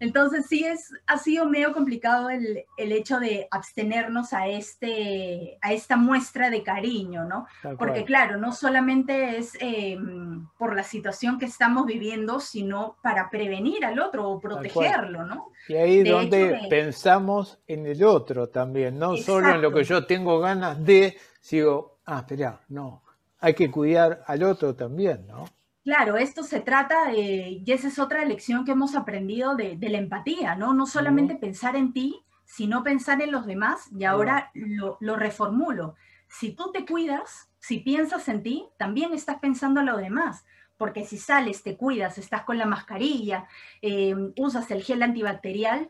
Entonces 0.00 0.46
sí 0.48 0.64
es, 0.64 0.90
ha 1.06 1.18
sido 1.18 1.46
medio 1.46 1.72
complicado 1.72 2.30
el, 2.30 2.64
el 2.76 2.90
hecho 2.90 3.20
de 3.20 3.46
abstenernos 3.52 4.32
a, 4.32 4.48
este, 4.48 5.56
a 5.60 5.72
esta 5.72 5.96
muestra 5.96 6.50
de 6.50 6.64
cariño, 6.64 7.26
¿no? 7.26 7.46
Porque 7.78 8.04
claro, 8.04 8.38
no 8.38 8.50
solamente 8.50 9.38
es 9.38 9.56
em, 9.60 10.48
por 10.58 10.74
la 10.74 10.82
situación 10.82 11.38
que 11.38 11.46
estamos 11.46 11.86
viviendo, 11.86 12.40
sino 12.40 12.96
para 13.04 13.30
prevenir 13.30 13.84
al 13.84 14.00
otro 14.00 14.28
o 14.28 14.40
protegerlo, 14.40 15.24
¿no? 15.24 15.52
Y 15.68 15.74
ahí 15.74 15.98
es 16.00 16.10
donde 16.10 16.66
pensamos 16.68 17.60
en 17.68 17.86
el 17.86 18.02
otro 18.02 18.48
también, 18.48 18.98
no 18.98 19.16
solo 19.16 19.54
en 19.54 19.62
lo 19.62 19.72
que 19.72 19.84
yo 19.84 20.06
tengo 20.06 20.40
ganas 20.40 20.84
de, 20.84 21.16
sigo, 21.40 22.00
ah, 22.04 22.24
espera, 22.26 22.62
no, 22.68 23.04
hay 23.40 23.54
que 23.54 23.70
cuidar 23.70 24.22
al 24.26 24.42
otro 24.42 24.74
también, 24.74 25.26
¿no? 25.26 25.46
Claro, 25.84 26.16
esto 26.18 26.42
se 26.42 26.60
trata, 26.60 27.14
y 27.14 27.64
esa 27.66 27.88
es 27.88 27.98
otra 27.98 28.24
lección 28.24 28.64
que 28.66 28.72
hemos 28.72 28.94
aprendido 28.94 29.56
de, 29.56 29.78
la 29.80 29.98
empatía, 29.98 30.54
¿no? 30.54 30.74
No 30.74 30.86
solamente 30.86 31.34
pensar 31.34 31.76
en 31.76 31.94
ti, 31.94 32.20
sino 32.44 32.82
pensar 32.82 33.22
en 33.22 33.32
los 33.32 33.46
demás, 33.46 33.88
y 33.98 34.04
ahora 34.04 34.50
lo, 34.52 35.16
reformulo. 35.16 35.94
Si 36.28 36.52
tú 36.52 36.72
te 36.72 36.84
cuidas, 36.84 37.48
si 37.58 37.78
piensas 37.78 38.28
en 38.28 38.42
ti, 38.42 38.66
también 38.76 39.14
estás 39.14 39.38
pensando 39.38 39.80
en 39.80 39.86
lo 39.86 39.96
demás, 39.96 40.44
porque 40.76 41.06
si 41.06 41.16
sales, 41.16 41.62
te 41.62 41.76
cuidas, 41.78 42.18
estás 42.18 42.42
con 42.42 42.58
la 42.58 42.66
mascarilla, 42.66 43.48
eh, 43.80 44.14
usas 44.36 44.70
el 44.70 44.82
gel 44.82 45.02
antibacterial, 45.02 45.88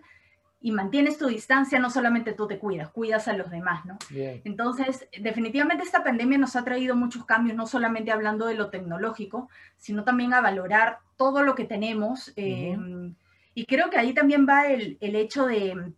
y 0.60 0.72
mantienes 0.72 1.18
tu 1.18 1.26
distancia, 1.26 1.78
no 1.78 1.88
solamente 1.88 2.32
tú 2.32 2.48
te 2.48 2.58
cuidas, 2.58 2.90
cuidas 2.90 3.28
a 3.28 3.32
los 3.32 3.50
demás, 3.50 3.84
¿no? 3.84 3.96
Entonces, 4.10 5.08
definitivamente 5.20 5.84
esta 5.84 6.02
pandemia 6.02 6.36
nos 6.38 6.56
ha 6.56 6.64
traído 6.64 6.96
muchos 6.96 7.24
cambios, 7.24 7.56
no 7.56 7.66
solamente 7.66 8.10
hablando 8.10 8.46
de 8.46 8.54
lo 8.54 8.68
tecnológico, 8.68 9.48
sino 9.76 10.02
también 10.02 10.34
a 10.34 10.40
valorar 10.40 10.98
todo 11.16 11.42
lo 11.42 11.54
que 11.54 11.64
tenemos. 11.64 12.32
Em, 12.34 13.14
y 13.54 13.66
creo 13.66 13.88
que 13.88 13.98
ahí 13.98 14.12
también 14.14 14.46
va 14.48 14.66
el, 14.66 14.98
el 15.00 15.14
hecho 15.14 15.46
de, 15.46 15.92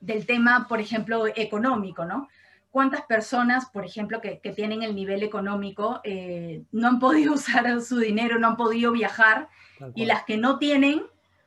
del 0.00 0.26
tema, 0.26 0.66
por 0.66 0.80
ejemplo, 0.80 1.26
económico, 1.26 2.06
¿no? 2.06 2.28
¿Cuántas 2.70 3.02
personas, 3.02 3.66
por 3.66 3.84
ejemplo, 3.84 4.20
que, 4.20 4.40
que 4.40 4.52
tienen 4.52 4.82
el 4.82 4.94
nivel 4.94 5.22
económico, 5.22 6.00
eh, 6.04 6.62
no 6.72 6.88
han 6.88 6.98
podido 7.00 7.34
usar 7.34 7.80
su 7.82 7.98
dinero, 7.98 8.38
no 8.38 8.48
han 8.48 8.56
podido 8.56 8.92
viajar, 8.92 9.48
y 9.94 10.04
las 10.04 10.24
que 10.24 10.36
no 10.36 10.58
tienen, 10.58 11.02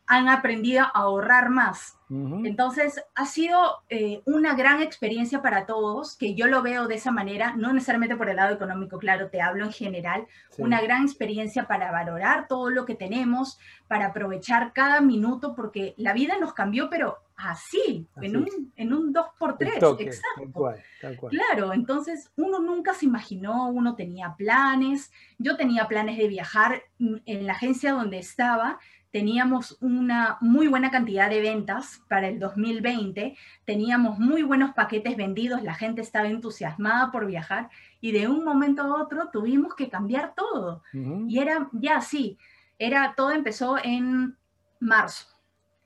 han 0.06 0.28
aprendido 0.28 0.84
a 0.84 0.92
ahorrar 0.94 1.50
más. 1.50 1.98
Entonces, 2.46 3.04
ha 3.16 3.26
sido 3.26 3.58
eh, 3.90 4.22
una 4.26 4.56
gran 4.56 4.82
experiencia 4.82 5.42
para 5.42 5.66
todos, 5.66 6.16
que 6.16 6.36
yo 6.36 6.48
lo 6.48 6.62
veo 6.62 6.88
de 6.88 6.96
esa 6.96 7.12
manera, 7.12 7.56
no 7.56 7.74
necesariamente 7.74 8.16
por 8.16 8.30
el 8.30 8.36
lado 8.36 8.54
económico, 8.54 9.00
claro, 9.00 9.30
te 9.30 9.42
hablo 9.42 9.66
en 9.66 9.72
general, 9.72 10.28
una 10.58 10.82
gran 10.82 11.04
experiencia 11.04 11.68
para 11.68 11.92
valorar 11.92 12.48
todo 12.48 12.70
lo 12.70 12.86
que 12.86 12.96
tenemos, 12.96 13.58
para 13.88 14.08
aprovechar 14.08 14.74
cada 14.74 15.02
minuto, 15.02 15.56
porque 15.56 15.94
la 15.98 16.14
vida 16.14 16.38
nos 16.40 16.54
cambió, 16.54 16.90
pero 16.90 17.18
así, 17.36 18.08
En, 18.22 18.38
un, 18.38 18.72
en 18.76 18.94
un 18.94 19.14
2x3, 19.14 20.02
exacto. 20.02 21.30
Claro, 21.30 21.74
entonces 21.74 22.32
uno 22.36 22.60
nunca 22.60 22.94
se 22.94 23.06
imaginó, 23.06 23.70
uno 23.70 23.96
tenía 23.96 24.36
planes, 24.38 25.12
yo 25.38 25.58
tenía 25.58 25.88
planes 25.88 26.18
de 26.18 26.28
viajar 26.28 26.84
mm, 27.00 27.16
en 27.26 27.48
la 27.48 27.54
agencia 27.54 27.94
donde 27.94 28.20
estaba, 28.20 28.80
teníamos 29.14 29.78
una 29.80 30.40
muy 30.42 30.68
buena 30.68 30.90
cantidad 30.90 31.30
de 31.30 31.40
ventas 31.40 32.02
para 32.10 32.28
el 32.28 32.40
2020, 32.40 33.38
teníamos 33.64 34.18
muy 34.18 34.42
buenos 34.42 34.74
paquetes 34.74 35.16
vendidos, 35.16 35.62
la 35.62 35.76
gente 35.76 36.02
estaba 36.02 36.28
entusiasmada 36.28 37.12
por 37.12 37.28
viajar 37.28 37.70
y 38.02 38.12
de 38.12 38.28
un 38.28 38.44
momento 38.44 38.82
a 38.82 39.04
otro 39.04 39.30
tuvimos 39.32 39.76
que 39.76 39.88
cambiar 39.88 40.34
todo. 40.36 40.82
Y 41.28 41.38
era 41.38 41.70
ya 41.74 41.98
así, 41.98 42.40
era, 42.80 43.14
todo 43.16 43.30
empezó 43.30 43.78
en 43.84 44.36
marzo. 44.80 45.28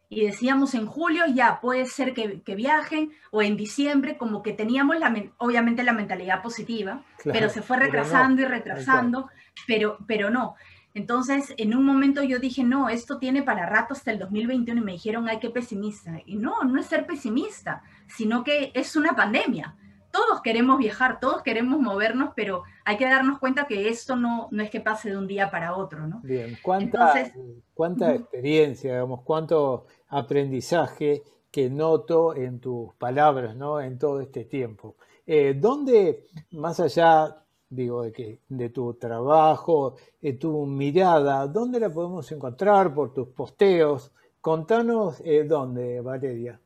Y 0.07 0.25
decíamos 0.25 0.73
en 0.73 0.85
julio 0.85 1.25
ya 1.27 1.59
puede 1.59 1.85
ser 1.85 2.13
que, 2.13 2.55
viajen 2.55 3.11
o 3.31 3.41
en 3.41 3.57
diciembre 3.57 4.17
como 4.17 4.41
que 4.41 4.53
teníamos 4.53 4.97
la, 4.99 5.13
obviamente 5.35 5.83
la 5.83 5.91
mentalidad 5.91 6.41
positiva, 6.41 7.03
pero 7.25 7.49
se 7.49 7.61
fue 7.61 7.75
retrasando 7.75 8.41
y 8.41 8.45
retrasando, 8.45 9.29
pero, 9.67 9.97
pero 10.07 10.29
no. 10.29 10.55
Entonces, 10.97 11.53
en 11.57 11.75
un 11.75 11.85
momento 11.85 12.23
yo 12.23 12.39
dije, 12.39 12.63
no, 12.63 12.89
esto 12.89 13.19
tiene 13.19 13.43
para 13.43 13.67
rato 13.67 13.93
hasta 13.93 14.09
el 14.09 14.17
2021 14.17 14.81
y 14.81 14.83
me 14.83 14.91
dijeron, 14.93 15.29
ay, 15.29 15.37
qué 15.37 15.51
pesimista. 15.51 16.19
Y 16.25 16.37
no, 16.37 16.63
no 16.63 16.79
es 16.79 16.87
ser 16.87 17.05
pesimista, 17.05 17.83
sino 18.07 18.43
que 18.43 18.71
es 18.73 18.95
una 18.95 19.15
pandemia. 19.15 19.75
Todos 20.09 20.41
queremos 20.41 20.79
viajar, 20.79 21.19
todos 21.19 21.43
queremos 21.43 21.79
movernos, 21.79 22.31
pero 22.35 22.63
hay 22.83 22.97
que 22.97 23.05
darnos 23.05 23.37
cuenta 23.37 23.67
que 23.67 23.89
esto 23.89 24.15
no, 24.15 24.47
no 24.49 24.63
es 24.63 24.71
que 24.71 24.81
pase 24.81 25.11
de 25.11 25.17
un 25.17 25.27
día 25.27 25.51
para 25.51 25.75
otro, 25.75 26.07
¿no? 26.07 26.19
Bien, 26.23 26.57
¿cuánta, 26.63 27.31
cuánta 27.75 28.15
experiencia, 28.15 28.93
digamos, 28.93 29.21
cuánto 29.21 29.85
aprendizaje 30.07 31.21
que 31.51 31.69
noto 31.69 32.35
en 32.35 32.59
tus 32.59 32.95
palabras, 32.95 33.55
¿no? 33.55 33.79
En 33.79 33.99
todo 33.99 34.19
este 34.19 34.45
tiempo. 34.45 34.95
Eh, 35.27 35.53
¿Dónde, 35.53 36.25
más 36.53 36.79
allá 36.79 37.43
digo, 37.69 38.03
de, 38.03 38.11
que, 38.11 38.39
de 38.49 38.69
tu 38.69 38.93
trabajo, 38.93 39.95
de 40.21 40.33
tu 40.33 40.65
mirada, 40.65 41.47
¿dónde 41.47 41.79
la 41.79 41.89
podemos 41.89 42.31
encontrar 42.31 42.93
por 42.93 43.13
tus 43.13 43.27
posteos? 43.29 44.11
Contanos 44.41 45.21
eh, 45.25 45.43
dónde, 45.43 46.01
Valeria. 46.01 46.59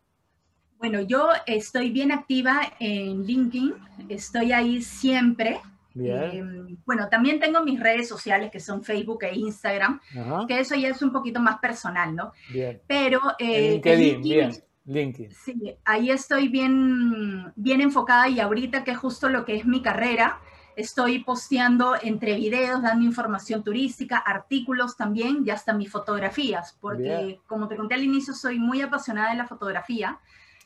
Bueno, 0.77 1.01
yo 1.01 1.29
estoy 1.45 1.91
bien 1.91 2.11
activa 2.11 2.59
en 2.79 3.23
LinkedIn, 3.23 3.75
estoy 4.09 4.51
ahí 4.51 4.81
siempre. 4.81 5.61
Em, 5.93 6.77
bueno, 6.85 7.07
también 7.09 7.39
tengo 7.39 7.61
mis 7.63 7.79
redes 7.79 8.07
sociales 8.07 8.49
que 8.49 8.59
son 8.59 8.83
Facebook 8.83 9.23
e 9.23 9.35
Instagram, 9.35 9.99
que 10.47 10.59
eso 10.59 10.73
ya 10.73 10.89
es 10.89 11.01
un 11.01 11.11
poquito 11.11 11.39
más 11.39 11.59
personal, 11.59 12.15
¿no? 12.15 12.31
Bien. 12.51 12.81
Pero 12.87 13.19
eh, 13.37 13.73
LinkedIn, 13.73 14.21
bien. 14.21 14.51
LinkedIn. 14.85 15.31
Sí, 15.31 15.75
ahí 15.85 16.09
estoy 16.09 16.47
bien, 16.47 17.51
bien 17.55 17.81
enfocada 17.81 18.27
y 18.27 18.39
ahorita 18.39 18.83
que 18.83 18.91
es 18.91 18.97
justo 18.97 19.29
lo 19.29 19.45
que 19.45 19.57
es 19.57 19.65
mi 19.65 19.83
carrera, 19.83 20.39
Estoy 20.75 21.23
posteando 21.23 21.95
entre 22.01 22.35
videos, 22.35 22.81
dando 22.81 23.05
información 23.05 23.63
turística, 23.63 24.17
artículos 24.17 24.95
también 24.95 25.43
y 25.45 25.49
hasta 25.49 25.73
mis 25.73 25.91
fotografías, 25.91 26.77
porque 26.79 27.39
como 27.47 27.67
te 27.67 27.75
conté 27.75 27.95
al 27.95 28.03
inicio, 28.03 28.33
soy 28.33 28.59
muy 28.59 28.81
apasionada 28.81 29.31
de 29.31 29.37
la 29.37 29.47
fotografía. 29.47 30.19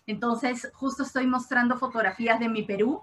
Entonces, 0.08 0.72
justo 0.74 1.04
estoy 1.04 1.26
mostrando 1.26 1.78
fotografías 1.78 2.40
de 2.40 2.50
mi 2.50 2.64
Perú 2.64 3.02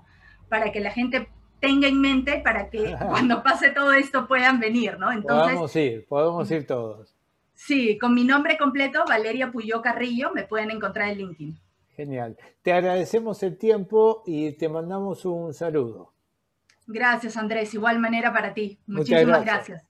para 0.49 0.71
que 0.71 0.81
la 0.81 0.91
gente 0.91 1.29
tenga 1.61 1.87
en 1.89 2.01
mente 2.01 2.41
para 2.45 2.69
que 2.71 2.95
cuando 3.09 3.43
pase 3.43 3.71
todo 3.71 3.93
esto 3.93 4.27
puedan 4.27 4.61
venir, 4.61 4.99
¿no? 4.99 5.11
Entonces, 5.13 5.55
podemos 5.55 5.77
ir, 5.77 6.07
podemos 6.07 6.51
ir 6.51 6.67
todos. 6.67 7.17
Sí, 7.55 7.97
con 7.99 8.15
mi 8.15 8.25
nombre 8.25 8.59
completo, 8.59 9.05
Valeria 9.07 9.53
Puyó 9.53 9.81
Carrillo, 9.83 10.33
me 10.35 10.43
pueden 10.43 10.71
encontrar 10.71 11.11
en 11.11 11.19
LinkedIn. 11.19 11.59
Genial. 11.97 12.37
Te 12.63 12.73
agradecemos 12.73 13.43
el 13.43 13.57
tiempo 13.57 14.23
y 14.27 14.53
te 14.53 14.69
mandamos 14.69 15.25
un 15.25 15.55
saludo. 15.55 16.13
Gracias, 16.93 17.37
Andrés. 17.37 17.75
Igual 17.75 17.99
manera 17.99 18.33
para 18.33 18.55
ti. 18.55 18.79
Muchísimas 18.87 19.45
gracias. 19.45 19.85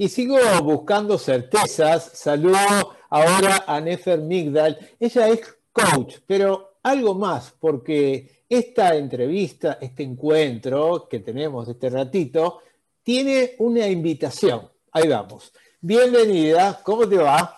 Y 0.00 0.08
sigo 0.08 0.36
buscando 0.62 1.18
certezas. 1.18 2.12
Saludo 2.14 2.94
ahora 3.10 3.64
a 3.66 3.80
Nefer 3.80 4.20
Migdal. 4.20 4.78
Ella 5.00 5.26
es 5.26 5.58
coach, 5.72 6.18
pero 6.24 6.78
algo 6.84 7.16
más, 7.16 7.52
porque 7.58 8.44
esta 8.48 8.94
entrevista, 8.94 9.76
este 9.80 10.04
encuentro 10.04 11.08
que 11.10 11.18
tenemos 11.18 11.68
este 11.68 11.90
ratito, 11.90 12.60
tiene 13.02 13.56
una 13.58 13.88
invitación. 13.88 14.70
Ahí 14.92 15.08
vamos. 15.08 15.52
Bienvenida, 15.80 16.78
¿cómo 16.84 17.08
te 17.08 17.16
va? 17.16 17.56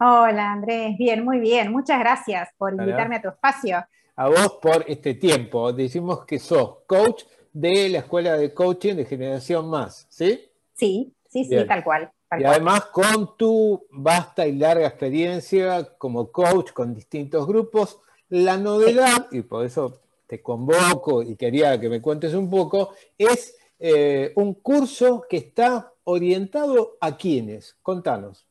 Hola 0.00 0.50
Andrés, 0.50 0.98
bien, 0.98 1.24
muy 1.24 1.38
bien. 1.38 1.70
Muchas 1.70 2.00
gracias 2.00 2.48
por 2.58 2.72
invitarme 2.72 3.16
a 3.16 3.22
tu 3.22 3.28
espacio. 3.28 3.86
A 4.16 4.28
vos 4.28 4.58
por 4.60 4.84
este 4.88 5.14
tiempo. 5.14 5.72
Decimos 5.72 6.24
que 6.24 6.40
sos 6.40 6.78
coach 6.88 7.22
de 7.52 7.88
la 7.88 7.98
Escuela 7.98 8.36
de 8.36 8.52
Coaching 8.52 8.96
de 8.96 9.04
Generación 9.04 9.70
Más, 9.70 10.08
¿sí? 10.10 10.50
Sí, 10.74 11.14
sí, 11.32 11.44
sí, 11.44 11.66
tal 11.66 11.82
cual. 11.82 12.12
y 12.38 12.44
además 12.44 12.86
con 12.86 13.36
tu 13.36 13.86
vasta 13.90 14.46
y 14.46 14.52
larga 14.52 14.86
experiencia 14.86 15.96
como 15.96 16.30
coach 16.30 16.72
con 16.72 16.94
distintos 16.94 17.46
grupos, 17.46 18.00
la 18.28 18.56
novedad, 18.56 19.28
y 19.30 19.42
por 19.42 19.64
eso 19.64 20.00
te 20.26 20.42
convoco 20.42 21.22
y 21.22 21.36
quería 21.36 21.78
que 21.78 21.88
me 21.88 22.00
cuentes 22.00 22.34
un 22.34 22.48
poco, 22.48 22.94
es 23.18 23.56
eh, 23.78 24.32
un 24.36 24.54
curso 24.54 25.26
que 25.28 25.38
está 25.38 25.92
orientado 26.04 26.96
a 27.00 27.16
quiénes. 27.16 27.76
Contanos. 27.82 28.46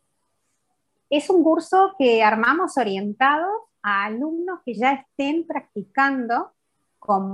Es 1.10 1.30
un 1.30 1.44
curso 1.44 1.94
que 1.98 2.24
armamos 2.24 2.78
orientado 2.78 3.48
a 3.82 4.06
alumnos 4.06 4.60
que 4.66 4.76
ya 4.76 4.94
estén 4.94 5.46
practicando 5.46 6.52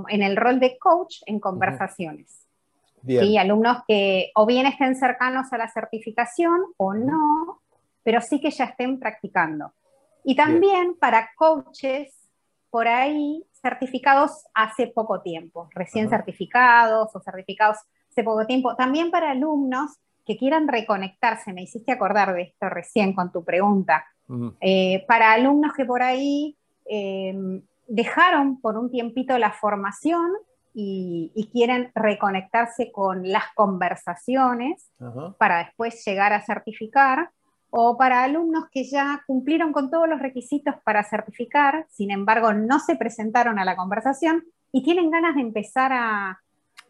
en 0.08 0.22
el 0.22 0.36
rol 0.36 0.60
de 0.60 0.78
coach 0.78 1.18
en 1.26 1.40
conversaciones. 1.40 2.47
Y 3.08 3.38
alumnos 3.38 3.78
que 3.86 4.30
o 4.34 4.46
bien 4.46 4.66
estén 4.66 4.94
cercanos 4.94 5.52
a 5.52 5.58
la 5.58 5.68
certificación 5.68 6.60
o 6.76 6.94
no, 6.94 7.62
pero 8.02 8.20
sí 8.20 8.40
que 8.40 8.50
ya 8.50 8.64
estén 8.64 8.98
practicando. 8.98 9.72
Y 10.24 10.36
también 10.36 10.94
para 10.98 11.30
coaches 11.36 12.14
por 12.70 12.86
ahí 12.86 13.44
certificados 13.62 14.44
hace 14.54 14.88
poco 14.88 15.20
tiempo, 15.20 15.68
recién 15.74 16.08
certificados 16.08 17.14
o 17.14 17.20
certificados 17.20 17.78
hace 18.10 18.22
poco 18.22 18.46
tiempo. 18.46 18.76
También 18.76 19.10
para 19.10 19.30
alumnos 19.30 19.92
que 20.26 20.36
quieran 20.36 20.68
reconectarse, 20.68 21.52
me 21.52 21.62
hiciste 21.62 21.92
acordar 21.92 22.34
de 22.34 22.42
esto 22.42 22.68
recién 22.68 23.14
con 23.14 23.32
tu 23.32 23.44
pregunta, 23.44 24.04
eh, 24.60 25.04
para 25.08 25.32
alumnos 25.32 25.72
que 25.72 25.86
por 25.86 26.02
ahí 26.02 26.54
eh, 26.84 27.34
dejaron 27.86 28.60
por 28.60 28.76
un 28.76 28.90
tiempito 28.90 29.38
la 29.38 29.52
formación 29.52 30.30
y, 30.80 31.50
quieren 31.50 31.90
reconectarse 31.94 32.92
con 32.92 33.28
las 33.28 33.44
conversaciones 33.56 34.92
para 35.36 35.58
después 35.58 36.04
llegar 36.04 36.32
a 36.32 36.44
certificar, 36.44 37.30
o 37.70 37.98
para 37.98 38.22
alumnos 38.22 38.64
que 38.70 38.84
ya 38.84 39.22
cumplieron 39.26 39.72
con 39.72 39.90
todos 39.90 40.08
los 40.08 40.20
requisitos 40.20 40.76
para 40.84 41.02
certificar, 41.02 41.86
sin 41.90 42.10
embargo 42.12 42.52
no 42.52 42.78
se 42.78 42.96
presentaron 42.96 43.58
a 43.58 43.64
la 43.64 43.76
conversación 43.76 44.44
y 44.72 44.82
tienen 44.82 45.10
ganas 45.10 45.34
de 45.34 45.42
empezar 45.42 45.92
a, 45.92 46.40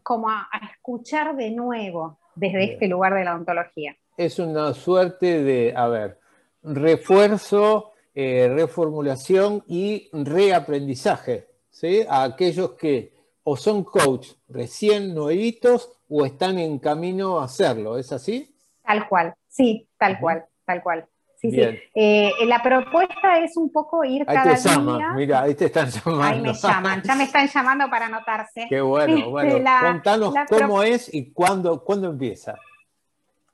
como 0.03 0.29
a 0.29 0.49
escuchar 0.71 1.35
de 1.35 1.51
nuevo 1.51 2.19
desde 2.35 2.73
este 2.73 2.89
lugar 2.89 3.15
de 3.15 3.25
la 3.25 3.35
ontología. 3.35 3.97
Es 4.17 4.39
una 4.39 4.75
suerte 4.75 5.43
de, 5.43 5.75
a 5.75 5.89
ver, 5.89 6.19
refuerzo, 6.63 7.93
eh, 8.15 8.49
reformulación 8.53 9.65
y 9.67 10.11
reaprendizaje, 10.13 11.49
¿sí? 11.71 12.05
A 12.09 12.25
aquellos 12.25 12.73
que 12.73 13.18
o 13.51 13.57
son 13.57 13.83
coach 13.83 14.33
recién 14.49 15.15
nuevitos 15.15 15.91
o 16.07 16.27
están 16.27 16.59
en 16.59 16.79
camino 16.79 17.41
a 17.41 17.45
hacerlo, 17.45 17.97
¿es 17.97 18.13
así? 18.13 18.55
Tal 18.85 19.09
cual, 19.09 19.35
sí, 19.49 19.89
tal 19.97 20.21
cual, 20.21 20.45
tal 20.67 20.83
cual. 20.83 21.07
Sí, 21.37 21.51
sí. 21.53 21.61
Eh, 21.95 22.33
la 22.47 22.63
propuesta 22.63 23.39
es 23.39 23.57
un 23.57 23.73
poco 23.73 24.05
ir 24.05 24.25
ahí 24.27 24.37
cada 24.37 24.55
te 24.55 24.61
llaman, 24.61 25.17
Mira, 25.17 25.43
ahí 25.43 25.55
te 25.55 25.67
están 25.67 25.89
llamando. 25.89 26.25
Ahí 26.25 26.41
me 26.43 26.53
llaman, 26.53 27.03
ya 27.03 27.15
me 27.15 27.25
están 27.25 27.49
llamando 27.49 27.89
para 27.89 28.07
anotarse. 28.07 28.67
Qué 28.69 28.83
bueno, 28.83 29.17
este, 29.17 29.31
bueno. 29.31 29.71
Contanos 29.81 30.35
cómo 30.51 30.83
es 30.83 31.15
y 31.15 31.33
cuándo, 31.33 31.83
cuándo 31.85 32.11
empieza. 32.11 32.55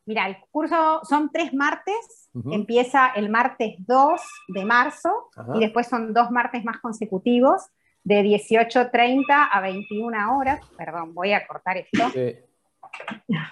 Mira, 0.07 0.27
el 0.27 0.39
curso 0.51 1.03
son 1.05 1.31
tres 1.33 1.55
martes, 1.55 2.31
empieza 2.51 3.13
el 3.15 3.31
martes 3.31 3.77
2 3.79 4.21
de 4.49 4.65
marzo 4.65 5.31
y 5.55 5.61
después 5.61 5.87
son 5.87 6.13
dos 6.13 6.33
martes 6.33 6.65
más 6.65 6.79
consecutivos 6.79 7.69
de 8.05 8.23
18.30 8.23 9.49
a 9.51 9.61
21 9.61 10.37
horas. 10.39 10.61
Perdón, 10.77 11.15
voy 11.15 11.33
a 11.33 11.47
cortar 11.47 11.79
esto. 11.79 12.05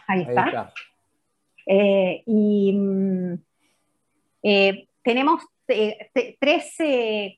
Ahí 0.06 0.22
está. 0.22 0.72
Eh, 1.66 2.22
y 2.26 2.72
mm, 2.72 3.34
eh, 4.42 4.88
tenemos 5.02 5.42
eh, 5.68 6.10
tres 6.38 6.76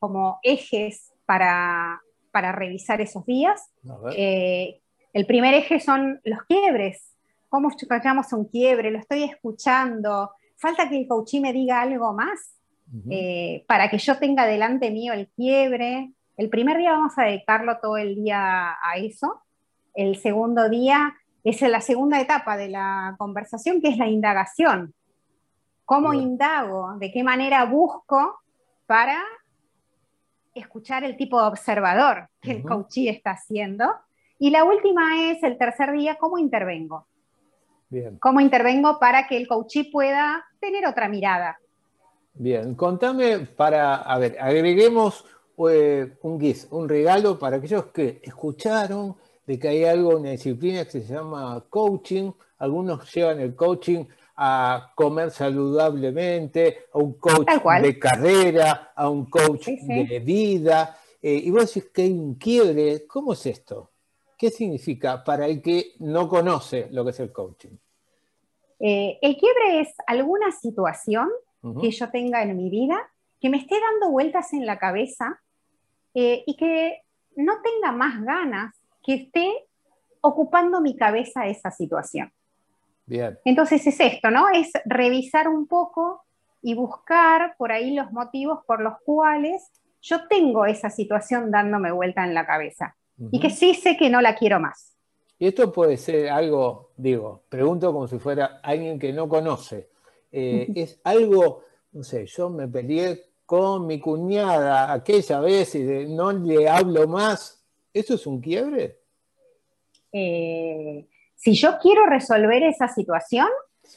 como 0.01 0.39
ejes 0.43 1.13
para, 1.25 2.01
para, 2.33 2.53
revisar 2.53 3.01
esos 3.01 3.25
días. 3.25 3.73
el 4.17 5.27
primer 5.27 5.55
eje 5.55 5.81
son 5.81 6.21
los 6.25 6.43
quiebres 6.45 7.15
cómo 7.55 7.71
llegamos 7.71 8.33
a 8.33 8.37
un 8.37 8.47
quiebre, 8.47 8.91
lo 8.91 8.99
estoy 8.99 9.23
escuchando, 9.23 10.33
falta 10.57 10.89
que 10.89 10.97
el 10.97 11.07
coachí 11.07 11.39
me 11.39 11.53
diga 11.53 11.81
algo 11.83 12.13
más 12.13 12.59
eh, 13.09 13.65
para 13.69 13.89
que 13.89 13.99
yo 13.99 14.19
tenga 14.19 14.45
delante 14.45 14.91
mío 14.91 15.13
el 15.13 15.29
quiebre. 15.29 16.11
El 16.37 16.49
primer 16.49 16.79
día 16.79 16.93
vamos 16.93 17.17
a 17.17 17.25
dedicarlo 17.25 17.79
todo 17.81 17.97
el 17.97 18.17
día 18.17 18.73
a 18.73 18.97
eso. 18.97 19.43
El 19.95 20.17
segundo 20.17 20.69
día 20.69 21.15
es 21.45 21.61
la 21.63 21.81
segunda 21.81 22.21
etapa 22.21 22.57
de 22.57 22.69
la 22.69 23.15
conversación, 23.19 23.81
que 23.81 23.89
es 23.89 23.99
la 23.99 24.09
indagación. 24.09 24.95
¿Cómo 25.85 26.13
indago? 26.15 26.97
¿De 26.99 27.13
qué 27.13 27.23
manera 27.23 27.65
busco 27.67 28.41
para 28.87 29.23
escuchar 30.55 31.05
el 31.05 31.17
tipo 31.17 31.41
de 31.41 31.47
observador 31.47 32.29
que 32.41 32.53
el 32.53 32.63
coachí 32.63 33.09
está 33.09 33.33
haciendo? 33.33 33.93
Y 34.39 34.51
la 34.51 34.65
última 34.65 35.31
es 35.31 35.43
el 35.43 35.57
tercer 35.57 35.93
día, 35.93 36.17
¿cómo 36.17 36.39
intervengo? 36.39 37.07
¿Cómo 38.19 38.41
intervengo 38.41 38.99
para 38.99 39.29
que 39.29 39.37
el 39.37 39.47
coachí 39.47 39.85
pueda 39.85 40.45
tener 40.59 40.87
otra 40.87 41.09
mirada? 41.09 41.59
Bien, 42.33 42.75
contame 42.75 43.41
para, 43.41 43.95
a 43.95 44.19
ver, 44.19 44.37
agreguemos 44.41 45.25
eh, 45.71 46.17
un 46.23 46.41
GIS, 46.41 46.69
un 46.71 46.89
regalo 46.89 47.39
para 47.39 47.57
aquellos 47.57 47.87
que 47.87 48.21
escucharon 48.23 49.17
de 49.47 49.59
que 49.59 49.69
hay 49.69 49.85
algo, 49.85 50.17
una 50.17 50.31
disciplina 50.31 50.85
que 50.85 50.91
se 50.91 51.03
llama 51.03 51.65
coaching. 51.69 52.33
Algunos 52.59 53.13
llevan 53.13 53.41
el 53.41 53.55
coaching 53.55 54.05
a 54.37 54.93
comer 54.95 55.31
saludablemente, 55.31 56.87
a 56.93 56.99
un 56.99 57.15
coach 57.15 57.49
de 57.83 57.99
carrera, 57.99 58.93
a 58.95 59.09
un 59.09 59.27
coach 59.27 59.67
de 59.67 60.21
vida. 60.21 60.99
Eh, 61.23 61.41
y 61.45 61.51
vos 61.51 61.73
decís 61.73 61.91
que 61.93 62.03
hay 62.03 62.13
un 62.13 62.35
quiebre. 62.35 63.07
¿Cómo 63.07 63.35
es 63.35 63.47
esto? 63.47 63.91
¿Qué 64.37 64.51
significa 64.51 65.23
para 65.23 65.47
el 65.47 65.63
que 65.63 65.93
no 66.01 66.29
conoce 66.29 66.89
lo 66.91 67.05
que 67.05 67.11
es 67.11 67.21
el 67.21 67.33
coaching? 67.33 67.77
Eh, 68.81 69.19
el 69.23 69.37
quiebre 69.37 69.81
es 69.81 69.95
alguna 70.07 70.51
situación 70.51 71.29
que 71.81 71.91
yo 71.91 72.11
tenga 72.11 72.43
en 72.43 72.55
mi 72.57 72.69
vida 72.69 73.11
que 73.41 73.49
me 73.49 73.57
esté 73.57 73.77
dando 73.81 74.11
vueltas 74.11 74.53
en 74.53 74.67
la 74.67 74.79
cabeza 74.79 75.41
eh, 76.15 76.45
y 76.47 76.57
que 76.57 77.03
no 77.37 77.55
tenga 77.63 77.93
más 77.93 78.23
ganas 78.23 78.75
que 79.03 79.15
esté 79.15 79.67
ocupando 80.21 80.81
mi 80.81 80.97
cabeza 80.97 81.47
esa 81.47 81.71
situación. 81.71 82.33
Bien. 83.07 83.39
Entonces 83.45 83.87
es 83.87 84.01
esto, 84.01 84.31
¿no? 84.31 84.49
Es 84.49 84.71
revisar 84.87 85.49
un 85.49 85.67
poco 85.67 86.23
y 86.63 86.75
buscar 86.75 87.55
por 87.59 87.73
ahí 87.73 87.95
los 87.95 88.11
motivos 88.13 88.61
por 88.67 88.81
los 88.81 88.95
cuales 89.05 89.71
yo 90.01 90.27
tengo 90.29 90.65
esa 90.65 90.89
situación 90.89 91.51
dándome 91.51 91.93
vuelta 91.93 92.25
en 92.25 92.35
la 92.35 92.47
cabeza 92.47 92.97
y 93.31 93.39
que 93.39 93.51
sí 93.51 93.75
sé 93.75 93.97
que 93.97 94.11
no 94.11 94.21
la 94.21 94.35
quiero 94.35 94.61
más. 94.61 94.97
Y 95.39 95.49
esto 95.49 95.73
puede 95.73 95.97
ser 95.97 96.31
algo, 96.31 96.93
digo, 96.97 97.43
pregunto 97.49 97.93
como 97.93 98.07
si 98.07 98.19
fuera 98.19 98.61
alguien 98.63 98.99
que 98.99 99.13
no 99.13 99.29
conoce. 99.29 99.91
Eh, 100.33 100.69
es 100.75 101.01
algo, 101.05 101.65
no 101.93 102.03
sé, 102.03 102.27
yo 102.27 102.49
me 102.49 102.67
peleé 102.69 103.25
con 103.47 103.87
mi 103.87 104.01
cuñada 104.01 104.93
aquella 104.93 105.41
vez 105.41 105.75
y 105.75 105.83
no 106.09 106.33
le 106.33 106.69
hablo 106.69 107.07
más. 107.07 107.63
¿Eso 107.93 108.15
es 108.15 108.27
un 108.27 108.41
quiebre? 108.41 108.99
Eh, 110.13 111.07
si 111.35 111.55
yo 111.55 111.79
quiero 111.79 112.07
resolver 112.07 112.63
esa 112.63 112.89
situación 112.89 113.49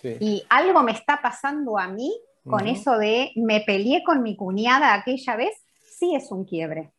y 0.03 0.43
algo 0.49 0.83
me 0.83 0.91
está 0.91 1.21
pasando 1.21 1.77
a 1.77 1.87
mí 1.87 2.13
con 2.43 2.67
eso 2.67 2.97
de 2.97 3.31
me 3.35 3.61
peleé 3.61 4.03
con 4.03 4.23
mi 4.23 4.35
cuñada 4.35 4.93
aquella 4.93 5.35
vez, 5.35 5.65
sí 5.89 6.15
es 6.15 6.31
un 6.31 6.45
quiebre. 6.45 6.91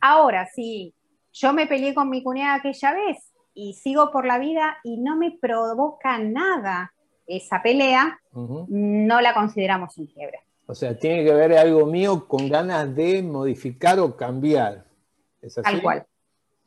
Ahora, 0.00 0.46
si 0.46 0.94
yo 1.32 1.52
me 1.52 1.66
peleé 1.66 1.94
con 1.94 2.10
mi 2.10 2.22
cuñada 2.22 2.54
aquella 2.54 2.92
vez 2.92 3.32
y 3.54 3.74
sigo 3.74 4.10
por 4.10 4.26
la 4.26 4.38
vida 4.38 4.78
y 4.84 4.98
no 4.98 5.16
me 5.16 5.32
provoca 5.32 6.18
nada 6.18 6.92
esa 7.26 7.62
pelea, 7.62 8.20
no 8.32 9.20
la 9.20 9.34
consideramos 9.34 9.96
un 9.98 10.06
quiebre. 10.06 10.40
O 10.66 10.74
sea, 10.74 10.98
tiene 10.98 11.24
que 11.24 11.32
ver 11.32 11.56
algo 11.56 11.86
mío 11.86 12.26
con 12.26 12.48
ganas 12.48 12.94
de 12.94 13.22
modificar 13.22 13.98
o 14.00 14.16
cambiar. 14.16 14.84
¿Es 15.42 15.58
así? 15.58 15.70
Tal 15.70 15.82
cual. 15.82 16.06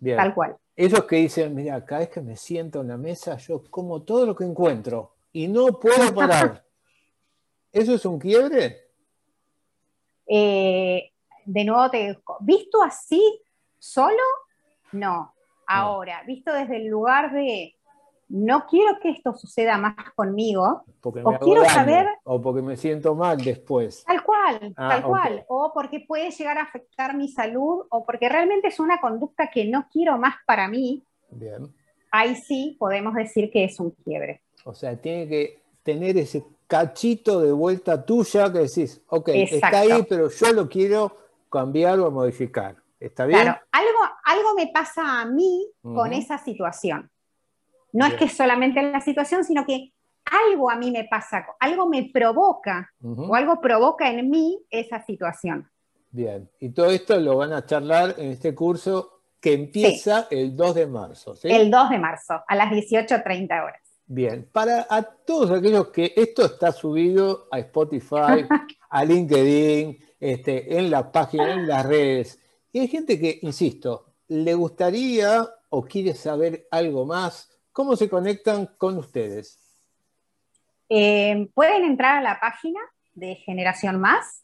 Tal 0.03 0.35
cual. 0.35 0.57
Esos 0.75 1.05
que 1.05 1.15
dicen, 1.15 1.55
mira, 1.55 1.83
cada 1.83 2.01
vez 2.01 2.09
que 2.09 2.21
me 2.21 2.35
siento 2.35 2.81
en 2.81 2.89
la 2.89 2.97
mesa, 2.97 3.37
yo 3.37 3.63
como 3.69 4.03
todo 4.03 4.25
lo 4.27 4.35
que 4.35 4.43
encuentro. 4.43 5.13
y 5.33 5.47
no 5.47 5.79
puedo 5.79 6.13
parar. 6.15 6.63
¿Eso 7.71 7.95
es 7.95 8.05
un 8.05 8.19
quiebre? 8.19 8.87
Eh, 10.27 11.11
de 11.45 11.63
nuevo 11.63 11.89
te 11.89 12.17
visto 12.41 12.81
así, 12.83 13.41
solo, 13.79 14.23
no. 14.91 15.33
Ahora, 15.67 16.23
visto 16.25 16.53
desde 16.53 16.77
el 16.77 16.87
lugar 16.87 17.33
de 17.33 17.76
no 18.29 18.65
quiero 18.67 18.99
que 19.01 19.09
esto 19.09 19.33
suceda 19.35 19.77
más 19.77 19.95
conmigo, 20.15 20.83
porque 21.01 21.21
o 21.23 21.39
quiero 21.39 21.63
saber... 21.65 22.07
O 22.23 22.41
porque 22.41 22.61
me 22.61 22.75
siento 22.75 23.15
mal 23.15 23.37
después. 23.37 24.03
Tal 24.05 24.23
cual, 24.23 24.73
ah, 24.75 24.89
tal 24.89 25.03
cual. 25.03 25.45
O 25.47 25.71
porque 25.73 26.01
puede 26.01 26.31
llegar 26.31 26.57
a 26.57 26.63
afectar 26.63 27.15
mi 27.15 27.29
salud, 27.29 27.85
o 27.89 28.05
porque 28.05 28.27
realmente 28.27 28.67
es 28.67 28.79
una 28.79 28.99
conducta 28.99 29.49
que 29.49 29.65
no 29.65 29.87
quiero 29.91 30.17
más 30.17 30.35
para 30.45 30.67
mí. 30.67 31.03
Bien. 31.29 31.73
Ahí 32.11 32.35
sí 32.35 32.75
podemos 32.79 33.13
decir 33.13 33.49
que 33.49 33.63
es 33.63 33.79
un 33.79 33.91
quiebre. 33.91 34.41
O 34.65 34.73
sea, 34.73 34.95
tiene 34.97 35.27
que 35.27 35.61
tener 35.83 36.17
ese 36.17 36.43
cachito 36.67 37.41
de 37.41 37.53
vuelta 37.53 38.05
tuya 38.05 38.51
que 38.51 38.59
decís, 38.59 39.01
ok, 39.07 39.29
está 39.29 39.79
ahí, 39.79 40.05
pero 40.07 40.29
yo 40.29 40.51
lo 40.51 40.67
quiero 40.67 41.15
cambiar 41.49 41.99
o 41.99 42.11
modificar. 42.11 42.75
¿Está 42.99 43.25
bien? 43.25 43.41
Claro, 43.41 43.59
algo, 43.71 43.99
algo 44.25 44.53
me 44.55 44.67
pasa 44.67 45.21
a 45.21 45.25
mí 45.25 45.71
con 45.81 46.11
esa 46.13 46.37
situación. 46.37 47.09
No 47.93 48.05
es 48.05 48.13
que 48.15 48.29
solamente 48.29 48.81
la 48.81 49.01
situación, 49.01 49.43
sino 49.43 49.65
que 49.65 49.93
algo 50.25 50.69
a 50.69 50.75
mí 50.75 50.91
me 50.91 51.05
pasa, 51.05 51.45
algo 51.59 51.87
me 51.87 52.09
provoca 52.13 52.91
o 53.01 53.33
algo 53.35 53.61
provoca 53.61 54.09
en 54.09 54.29
mí 54.29 54.59
esa 54.69 55.03
situación. 55.03 55.69
Bien, 56.11 56.49
y 56.59 56.69
todo 56.69 56.89
esto 56.91 57.19
lo 57.19 57.37
van 57.37 57.53
a 57.53 57.65
charlar 57.65 58.15
en 58.17 58.31
este 58.31 58.53
curso 58.55 59.21
que 59.39 59.53
empieza 59.53 60.27
el 60.29 60.55
2 60.55 60.75
de 60.75 60.87
marzo. 60.87 61.35
¿sí? 61.35 61.47
El 61.49 61.69
2 61.69 61.89
de 61.89 61.99
marzo, 61.99 62.41
a 62.47 62.55
las 62.55 62.71
18.30 62.71 63.63
horas. 63.63 63.81
Bien, 64.05 64.49
para 64.51 64.87
a 64.89 65.01
todos 65.03 65.51
aquellos 65.51 65.89
que 65.89 66.13
esto 66.15 66.45
está 66.45 66.71
subido 66.71 67.47
a 67.51 67.59
Spotify, 67.59 68.47
a 68.89 69.03
LinkedIn, 69.03 69.97
este, 70.19 70.77
en 70.77 70.89
la 70.89 71.11
página, 71.11 71.53
en 71.53 71.67
las 71.67 71.85
redes, 71.85 72.39
y 72.71 72.79
hay 72.79 72.87
gente 72.87 73.19
que, 73.19 73.39
insisto, 73.41 74.13
le 74.29 74.53
gustaría 74.53 75.47
o 75.69 75.83
quiere 75.83 76.13
saber 76.13 76.67
algo 76.71 77.05
más, 77.05 77.56
¿cómo 77.77 77.95
se 77.95 78.09
conectan 78.09 78.65
con 78.79 78.97
ustedes? 78.97 79.59
Eh, 80.89 81.47
pueden 81.53 81.83
entrar 81.83 82.17
a 82.17 82.21
la 82.21 82.39
página 82.39 82.79
de 83.13 83.35
Generación 83.35 84.01
Más, 84.01 84.43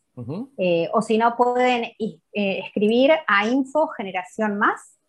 eh, 0.59 0.87
o 0.93 1.01
si 1.01 1.17
no, 1.17 1.35
pueden 1.35 1.85
eh, 1.97 2.19
escribir 2.31 3.11
a 3.25 3.47
info 3.47 3.87
generación 3.87 4.59
más 4.59 4.99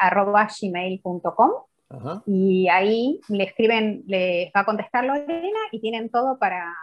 arroba 0.00 0.48
gmail.com 0.60 1.50
y 2.26 2.66
ahí 2.68 3.20
le 3.28 3.44
escriben, 3.44 4.02
les 4.08 4.48
va 4.48 4.62
a 4.62 4.64
contestar 4.64 5.04
Lorena 5.04 5.60
y 5.70 5.80
tienen 5.80 6.10
todo 6.10 6.36
para, 6.40 6.74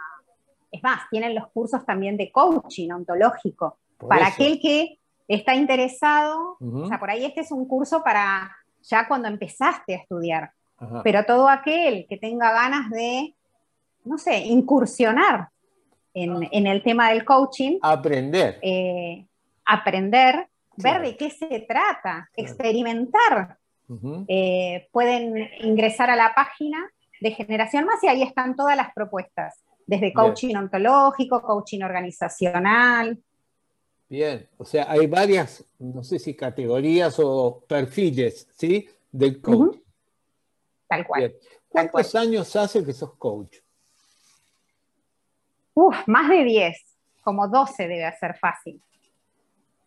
es 0.70 0.82
más, 0.82 1.02
tienen 1.10 1.34
los 1.34 1.48
cursos 1.48 1.84
también 1.84 2.16
de 2.16 2.32
coaching 2.32 2.90
ontológico. 2.92 3.76
para 4.08 4.28
aquel 4.28 4.58
que 4.58 4.98
está 5.28 5.54
interesado, 5.54 6.56
o 6.60 6.88
sea, 6.88 6.98
por 6.98 7.10
ahí 7.10 7.26
este 7.26 7.42
es 7.42 7.52
un 7.52 7.68
curso 7.68 8.02
para 8.02 8.50
ya 8.88 9.08
cuando 9.08 9.28
empezaste 9.28 9.94
a 9.94 9.98
estudiar, 9.98 10.50
pero 11.02 11.24
todo 11.24 11.48
aquel 11.48 12.06
que 12.08 12.16
tenga 12.16 12.52
ganas 12.52 12.90
de, 12.90 13.34
no 14.04 14.18
sé, 14.18 14.38
incursionar 14.38 15.48
en, 16.12 16.44
ah. 16.44 16.72
el 16.72 16.82
tema 16.82 17.10
del 17.10 17.24
coaching. 17.24 17.78
Aprender. 17.82 18.58
Eh, 18.62 19.24
aprender, 19.64 20.48
ver 20.76 21.02
de 21.02 21.16
qué 21.16 21.30
se 21.30 21.60
trata, 21.60 22.28
experimentar. 22.36 23.58
Eh, 24.28 24.88
pueden 24.92 25.48
ingresar 25.60 26.10
a 26.10 26.16
la 26.16 26.34
página 26.34 26.90
de 27.20 27.30
Generación 27.32 27.84
Más 27.84 28.02
y 28.02 28.08
ahí 28.08 28.22
están 28.22 28.56
todas 28.56 28.76
las 28.76 28.92
propuestas, 28.94 29.62
desde 29.86 30.12
coaching 30.12 30.54
ontológico, 30.56 31.42
coaching 31.42 31.82
organizacional, 31.82 33.18
Bien, 34.14 34.48
o 34.58 34.64
sea, 34.64 34.88
hay 34.88 35.08
varias, 35.08 35.64
no 35.80 36.04
sé 36.04 36.20
si 36.20 36.34
categorías 36.34 37.18
o 37.18 37.64
perfiles, 37.66 38.46
¿sí? 38.56 38.88
Del 39.10 39.40
coach. 39.40 39.76
Tal 40.86 41.04
cual. 41.04 41.34
¿Cuántos 41.68 42.14
años 42.14 42.54
hace 42.54 42.84
que 42.84 42.92
sos 42.92 43.12
coach? 43.14 43.56
Uf, 45.74 45.96
más 46.06 46.30
de 46.30 46.44
10, 46.44 46.76
como 47.22 47.48
12 47.48 47.88
debe 47.88 48.16
ser 48.16 48.38
fácil. 48.38 48.80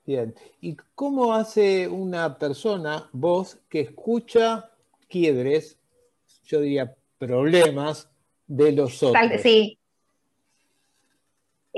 Bien, 0.05 0.35
¿y 0.59 0.75
cómo 0.93 1.33
hace 1.33 1.87
una 1.87 2.37
persona, 2.37 3.09
vos, 3.13 3.57
que 3.69 3.79
escucha 3.79 4.69
quiebres, 5.07 5.79
yo 6.43 6.59
diría 6.59 6.93
problemas 7.17 8.09
de 8.45 8.73
los 8.73 9.01
otros? 9.01 9.41
sí, 9.41 9.76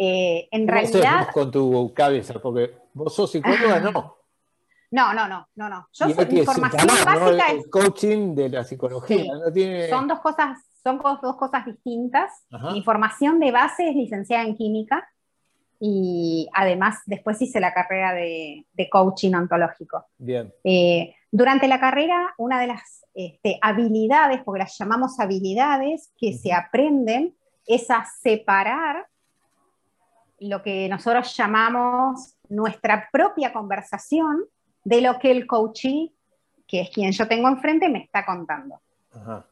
eh, 0.02 0.48
en 0.52 0.66
realidad. 0.66 1.28
con 1.34 1.52
tu 1.52 1.94
cabeza? 1.94 2.40
Porque 2.42 2.72
vos 2.94 3.14
sos 3.14 3.32
psicóloga, 3.32 3.82
¿no? 3.82 4.16
No, 4.92 5.14
no, 5.14 5.28
no, 5.28 5.46
no, 5.56 5.70
no. 5.70 5.88
Yo 5.92 6.10
soy, 6.10 6.26
mi 6.28 6.46
formación 6.46 6.88
básica 6.88 7.48
es. 7.48 7.66
El 7.66 7.70
coaching 7.70 8.34
de 8.34 8.50
la 8.50 8.64
psicología. 8.64 9.30
Son 9.90 10.08
dos 10.08 10.22
cosas, 10.22 10.58
son 10.82 11.00
dos 11.00 11.36
cosas 11.36 11.66
distintas. 11.66 12.32
Mi 12.72 12.82
formación 12.82 13.42
de 13.42 13.52
base 13.52 13.90
es 13.90 13.96
licenciada 13.96 14.44
en 14.44 14.56
química 14.56 15.06
y 15.82 16.50
además 16.54 17.00
después 17.06 17.42
hice 17.42 17.60
la 17.60 17.74
carrera 17.74 18.14
de, 18.14 18.66
coaching 18.90 19.34
ontológico. 19.34 20.06
Bien. 20.18 20.54
Eh, 20.64 21.14
durante 21.30 21.68
la 21.68 21.82
carrera, 21.82 22.34
una 22.38 22.60
de 22.60 22.68
las 22.68 23.06
este, 23.14 23.60
habilidades, 23.62 24.42
porque 24.46 24.60
las 24.60 24.78
llamamos 24.78 25.20
habilidades, 25.20 26.14
que 26.18 26.34
se 26.34 26.54
aprenden 26.54 27.36
es 27.68 27.92
a 27.92 28.06
separar 28.22 29.06
lo 30.40 30.62
que 30.62 30.88
nosotros 30.90 31.36
llamamos 31.36 32.36
nuestra 32.50 33.10
propia 33.12 33.54
conversación 33.54 34.46
de 34.84 35.02
lo 35.02 35.20
que 35.20 35.32
el 35.32 35.46
coachee, 35.48 36.14
que 36.68 36.82
es 36.82 36.90
quien 36.90 37.12
yo 37.12 37.28
tengo 37.28 37.48
enfrente, 37.48 37.90
me 37.90 38.00
está 38.04 38.26
contando. 38.26 38.80
Ajá. 39.12 39.46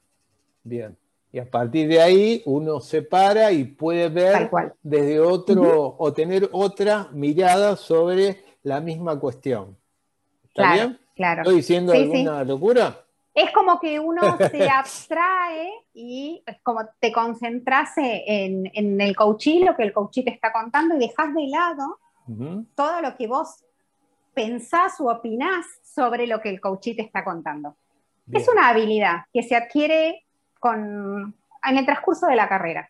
Bien. 0.64 0.98
Y 1.32 1.40
a 1.40 1.50
partir 1.50 1.88
de 1.88 2.02
ahí 2.02 2.42
uno 2.46 2.80
se 2.80 3.02
para 3.02 3.52
y 3.52 3.66
puede 3.66 4.10
ver 4.10 4.50
desde 4.82 5.20
otro 5.20 5.96
o 5.98 6.14
tener 6.14 6.50
otra 6.52 7.10
mirada 7.12 7.76
sobre 7.76 8.44
la 8.64 8.80
misma 8.80 9.20
cuestión. 9.20 9.78
¿Está 10.48 10.74
bien? 10.74 11.00
Claro. 11.16 11.42
¿Estoy 11.42 11.56
diciendo 11.58 11.94
alguna 11.94 12.44
locura? 12.44 13.07
Es 13.38 13.52
como 13.52 13.80
que 13.80 14.00
uno 14.00 14.22
se 14.52 14.68
abstrae 14.68 15.72
y 15.94 16.42
es 16.44 16.58
como 16.64 16.82
te 17.00 17.12
concentrase 17.12 18.24
en, 18.26 19.00
el 19.00 19.16
coaching, 19.16 19.64
lo 19.64 19.76
que 19.76 19.84
el 19.84 19.94
coaching 19.94 20.24
te 20.24 20.32
está 20.32 20.52
contando 20.52 20.96
y 20.96 21.00
dejas 21.00 21.34
de 21.34 21.48
lado 21.48 22.00
todo 22.76 23.00
lo 23.02 23.16
que 23.16 23.28
vos 23.28 23.64
pensás 24.34 25.00
o 25.00 25.10
opinás 25.10 25.66
sobre 25.84 26.28
lo 26.28 26.42
que 26.42 26.50
el 26.50 26.60
coaching 26.60 26.96
te 26.96 27.04
está 27.04 27.24
contando. 27.24 27.76
Es 28.32 28.50
una 28.50 28.68
habilidad 28.68 29.26
que 29.32 29.44
se 29.44 29.56
adquiere 29.56 30.26
con, 30.60 31.34
en 31.64 31.78
el 31.78 31.86
transcurso 31.86 32.28
de 32.28 32.36
la 32.36 32.50
carrera. 32.50 32.90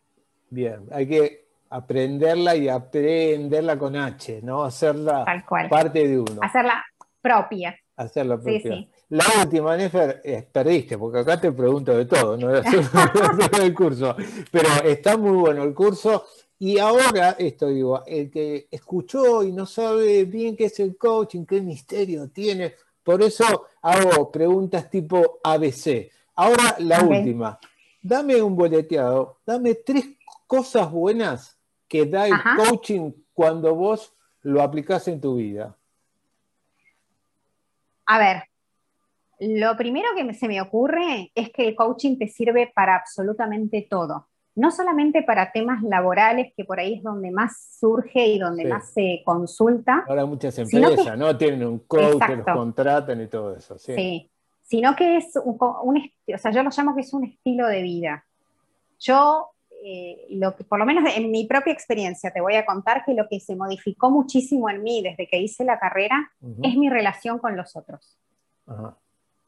Bien, 0.49 0.87
hay 0.91 1.07
que 1.07 1.45
aprenderla 1.69 2.55
y 2.55 2.69
aprenderla 2.69 3.77
con 3.77 3.95
H, 3.95 4.41
¿no? 4.41 4.63
Hacerla 4.63 5.25
parte 5.69 6.07
de 6.07 6.19
uno. 6.19 6.39
Hacerla 6.41 6.83
propia. 7.21 7.77
Hacerla 7.97 8.37
propia. 8.37 8.61
Sí, 8.61 8.69
sí. 8.69 8.91
La 9.09 9.25
última, 9.41 9.77
Nefer, 9.77 10.49
perdiste, 10.51 10.97
porque 10.97 11.19
acá 11.19 11.39
te 11.39 11.51
pregunto 11.53 11.95
de 11.95 12.05
todo, 12.05 12.35
no 12.35 12.53
el 13.61 13.73
curso. 13.73 14.15
Pero 14.51 14.69
está 14.83 15.15
muy 15.15 15.37
bueno 15.37 15.63
el 15.63 15.73
curso. 15.73 16.25
Y 16.59 16.77
ahora, 16.79 17.35
esto 17.39 17.67
digo, 17.67 18.03
el 18.05 18.29
que 18.29 18.67
escuchó 18.69 19.43
y 19.43 19.51
no 19.51 19.65
sabe 19.65 20.25
bien 20.25 20.57
qué 20.57 20.65
es 20.65 20.79
el 20.79 20.97
coaching, 20.97 21.45
qué 21.45 21.61
misterio 21.61 22.29
tiene, 22.29 22.73
por 23.03 23.21
eso 23.21 23.67
hago 23.81 24.29
preguntas 24.31 24.89
tipo 24.89 25.39
ABC. 25.41 26.11
Ahora 26.35 26.75
la 26.79 27.01
última. 27.01 27.57
Dame 28.01 28.41
un 28.41 28.55
boleteado, 28.55 29.37
dame 29.45 29.75
tres 29.75 30.05
cosas 30.45 30.91
buenas 30.91 31.57
que 31.87 32.05
da 32.05 32.27
el 32.27 32.35
coaching 32.57 33.11
cuando 33.33 33.75
vos 33.75 34.11
lo 34.41 34.61
aplicás 34.61 35.07
en 35.07 35.21
tu 35.21 35.35
vida. 35.35 35.77
A 38.07 38.19
ver, 38.19 38.43
lo 39.39 39.77
primero 39.77 40.07
que 40.15 40.33
se 40.33 40.47
me 40.47 40.61
ocurre 40.61 41.31
es 41.35 41.51
que 41.51 41.67
el 41.67 41.75
coaching 41.75 42.17
te 42.17 42.27
sirve 42.27 42.71
para 42.73 42.95
absolutamente 42.95 43.85
todo. 43.89 44.27
No 44.55 44.71
solamente 44.71 45.21
para 45.21 45.51
temas 45.51 45.83
laborales, 45.83 46.51
que 46.57 46.65
por 46.65 46.79
ahí 46.79 46.95
es 46.95 47.03
donde 47.03 47.29
más 47.29 47.77
surge 47.79 48.25
y 48.25 48.39
donde 48.39 48.65
más 48.65 48.91
se 48.91 49.21
consulta. 49.23 50.03
Ahora 50.07 50.25
muchas 50.25 50.57
empresas, 50.57 51.15
¿no? 51.15 51.37
Tienen 51.37 51.63
un 51.63 51.79
coach 51.79 52.19
que 52.25 52.37
los 52.37 52.45
contratan 52.45 53.21
y 53.21 53.27
todo 53.27 53.55
eso. 53.55 53.77
Sí. 53.77 54.31
Sino 54.63 54.95
que 54.95 55.17
es 55.17 55.35
un, 55.35 55.57
o 55.59 56.37
sea, 56.39 56.51
yo 56.51 56.63
lo 56.63 56.71
llamo 56.75 56.95
que 56.95 57.01
es 57.01 57.13
un 57.13 57.25
estilo 57.25 57.67
de 57.67 57.83
vida. 57.83 58.25
Yo, 58.99 59.51
eh, 59.83 60.25
lo 60.31 60.55
que, 60.55 60.63
por 60.63 60.79
lo 60.79 60.87
menos 60.87 61.15
en 61.15 61.29
mi 61.29 61.45
propia 61.45 61.71
experiencia, 61.71 62.31
te 62.31 62.41
voy 62.41 62.55
a 62.55 62.65
contar 62.65 63.05
que 63.05 63.13
lo 63.13 63.27
que 63.29 63.39
se 63.39 63.55
modificó 63.55 64.09
muchísimo 64.09 64.71
en 64.71 64.81
mí 64.81 65.03
desde 65.03 65.27
que 65.27 65.37
hice 65.37 65.63
la 65.63 65.77
carrera 65.77 66.31
es 66.63 66.75
mi 66.75 66.89
relación 66.89 67.37
con 67.37 67.55
los 67.55 67.75
otros. 67.75 68.17
Ajá 68.65 68.97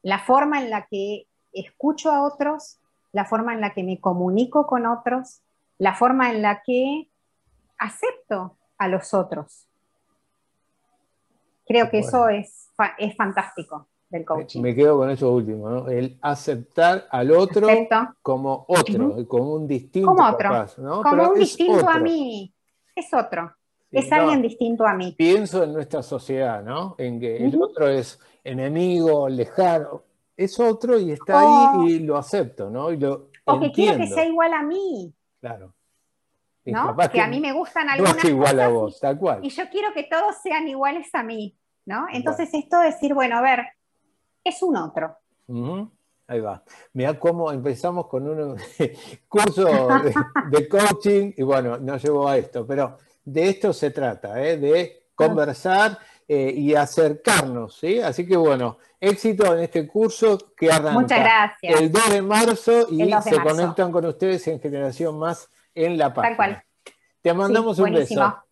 la 0.02 0.18
forma 0.18 0.62
en 0.62 0.70
la 0.70 0.86
que 0.90 1.26
escucho 1.52 2.10
a 2.10 2.22
otros, 2.22 2.78
la 3.12 3.24
forma 3.24 3.54
en 3.54 3.60
la 3.60 3.74
que 3.74 3.82
me 3.82 4.00
comunico 4.00 4.66
con 4.66 4.86
otros, 4.86 5.42
la 5.78 5.94
forma 5.94 6.30
en 6.30 6.42
la 6.42 6.62
que 6.64 7.10
acepto 7.78 8.58
a 8.78 8.88
los 8.88 9.14
otros. 9.14 9.66
Creo 11.66 11.90
que 11.90 12.00
eso 12.00 12.28
es, 12.28 12.68
es 12.98 13.16
fantástico 13.16 13.88
del 14.08 14.24
coaching. 14.24 14.60
Me 14.60 14.74
quedo 14.74 14.98
con 14.98 15.10
eso 15.10 15.32
último, 15.32 15.70
¿no? 15.70 15.88
El 15.88 16.18
aceptar 16.20 17.06
al 17.10 17.30
otro 17.30 17.68
como 18.22 18.64
otro, 18.68 19.26
como 19.28 19.54
un 19.54 19.68
distinto. 19.68 20.08
Como 20.08 20.28
otro, 20.28 20.66
como 21.02 21.30
un 21.30 21.38
distinto 21.38 21.88
a 21.88 21.98
mí. 21.98 22.52
Es 22.94 23.14
otro. 23.14 23.54
es 23.90 24.10
alguien 24.12 24.42
distinto 24.42 24.84
a 24.84 24.94
mí. 24.94 25.14
Pienso 25.16 25.62
en 25.62 25.72
nuestra 25.72 26.02
sociedad, 26.02 26.62
¿no? 26.62 26.96
En 26.98 27.20
que 27.20 27.36
el 27.36 27.62
otro 27.62 27.88
es 27.88 28.18
enemigo, 28.44 29.28
lejano. 29.28 30.02
Es 30.36 30.58
otro 30.58 30.98
y 30.98 31.12
está 31.12 31.40
ahí 31.40 31.92
y 31.92 31.98
lo 32.00 32.16
acepto, 32.16 32.70
¿no? 32.70 32.90
Y 32.92 32.96
lo 32.96 33.30
o 33.44 33.60
que 33.60 33.72
quiero 33.72 33.98
que 33.98 34.06
sea 34.06 34.24
igual 34.24 34.52
a 34.54 34.62
mí. 34.62 35.12
Claro. 35.40 35.74
¿no? 36.64 36.96
Que, 37.10 37.20
a 37.20 37.26
mí 37.26 37.40
me 37.40 37.52
gustan 37.52 37.88
algunas 37.88 38.16
no 38.16 38.22
es 38.22 38.28
igual 38.28 38.60
a 38.60 38.68
vos, 38.68 39.00
tal 39.00 39.18
cual. 39.18 39.40
Y 39.42 39.50
yo 39.50 39.64
quiero 39.70 39.92
que 39.92 40.04
todos 40.04 40.36
sean 40.42 40.68
iguales 40.68 41.08
a 41.14 41.22
mí, 41.22 41.56
¿no? 41.86 42.06
Entonces 42.12 42.50
esto 42.52 42.78
de 42.78 42.86
decir, 42.86 43.14
bueno, 43.14 43.38
a 43.38 43.42
ver, 43.42 43.66
es 44.44 44.62
un 44.62 44.76
otro. 44.76 45.16
Ahí 46.26 46.40
va. 46.40 46.62
Mira 46.92 47.18
cómo 47.18 47.50
empezamos 47.50 48.06
con 48.06 48.28
un 48.28 48.56
curso 49.28 49.64
de, 50.50 50.68
coaching 50.68 51.32
y 51.36 51.42
bueno, 51.42 51.78
nos 51.78 52.02
llevó 52.02 52.28
a 52.28 52.36
esto, 52.36 52.66
pero 52.66 52.98
de 53.24 53.48
esto 53.48 53.72
se 53.72 53.90
trata, 53.90 54.40
¿eh? 54.42 54.56
de 54.56 55.08
conversar 55.14 55.98
eh, 56.32 56.54
y 56.56 56.76
acercarnos, 56.76 57.74
¿sí? 57.74 57.98
Así 57.98 58.24
que 58.24 58.36
bueno, 58.36 58.78
éxito 59.00 59.52
en 59.52 59.64
este 59.64 59.84
curso 59.88 60.38
que 60.56 60.70
arranca 60.70 61.56
el 61.60 61.90
2 61.90 62.10
de 62.10 62.22
marzo 62.22 62.86
y 62.88 63.12
se 63.20 63.40
conectan 63.40 63.90
con 63.90 64.06
ustedes 64.06 64.46
en 64.46 64.60
Generación 64.60 65.18
Más 65.18 65.50
en 65.74 65.98
la 65.98 66.14
página. 66.14 66.28
Tal 66.28 66.36
cual. 66.36 66.62
Te 67.20 67.34
mandamos 67.34 67.80
un 67.80 67.92
beso. 67.92 68.44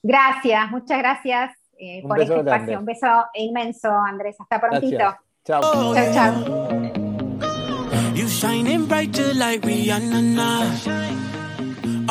Gracias, 0.00 0.70
muchas 0.70 0.98
gracias 0.98 1.50
eh, 1.76 2.00
por 2.06 2.20
este 2.20 2.36
espacio. 2.36 2.78
Un 2.78 2.84
beso 2.84 3.08
inmenso, 3.34 3.90
Andrés. 3.90 4.36
Hasta 4.38 4.60
prontito. 4.60 5.16
Chao. 5.44 5.92
Chao, 5.92 6.14
chao. 6.14 6.60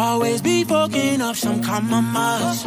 Always 0.01 0.41
be 0.41 0.63
fucking 0.63 1.19
up 1.19 1.35
some 1.35 1.61
compromise. 1.61 2.63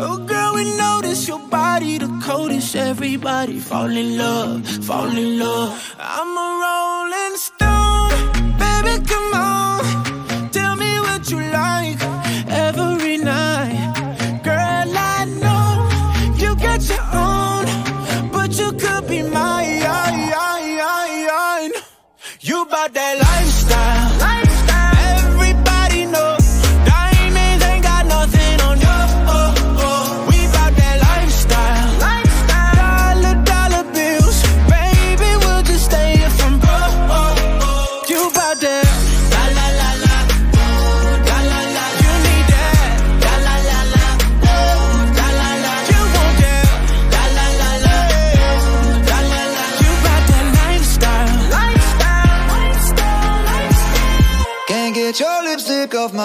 Oh 0.00 0.18
girl, 0.26 0.54
we 0.56 0.64
notice 0.76 1.28
your 1.28 1.38
body 1.38 1.96
the 1.98 2.08
coldest. 2.24 2.74
Everybody 2.74 3.60
fall 3.60 3.96
in 3.96 4.18
love, 4.18 4.66
fall 4.84 5.16
in 5.16 5.38
love. 5.38 5.94
I'm 5.96 6.36
a 6.36 6.48
rolling 6.64 7.36
stone, 7.36 8.58
baby, 8.58 9.06
come 9.06 9.34
on. 9.34 9.47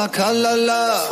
la, 0.03 0.09
ka 0.09 0.31
la 0.33 0.55
la. 0.55 1.02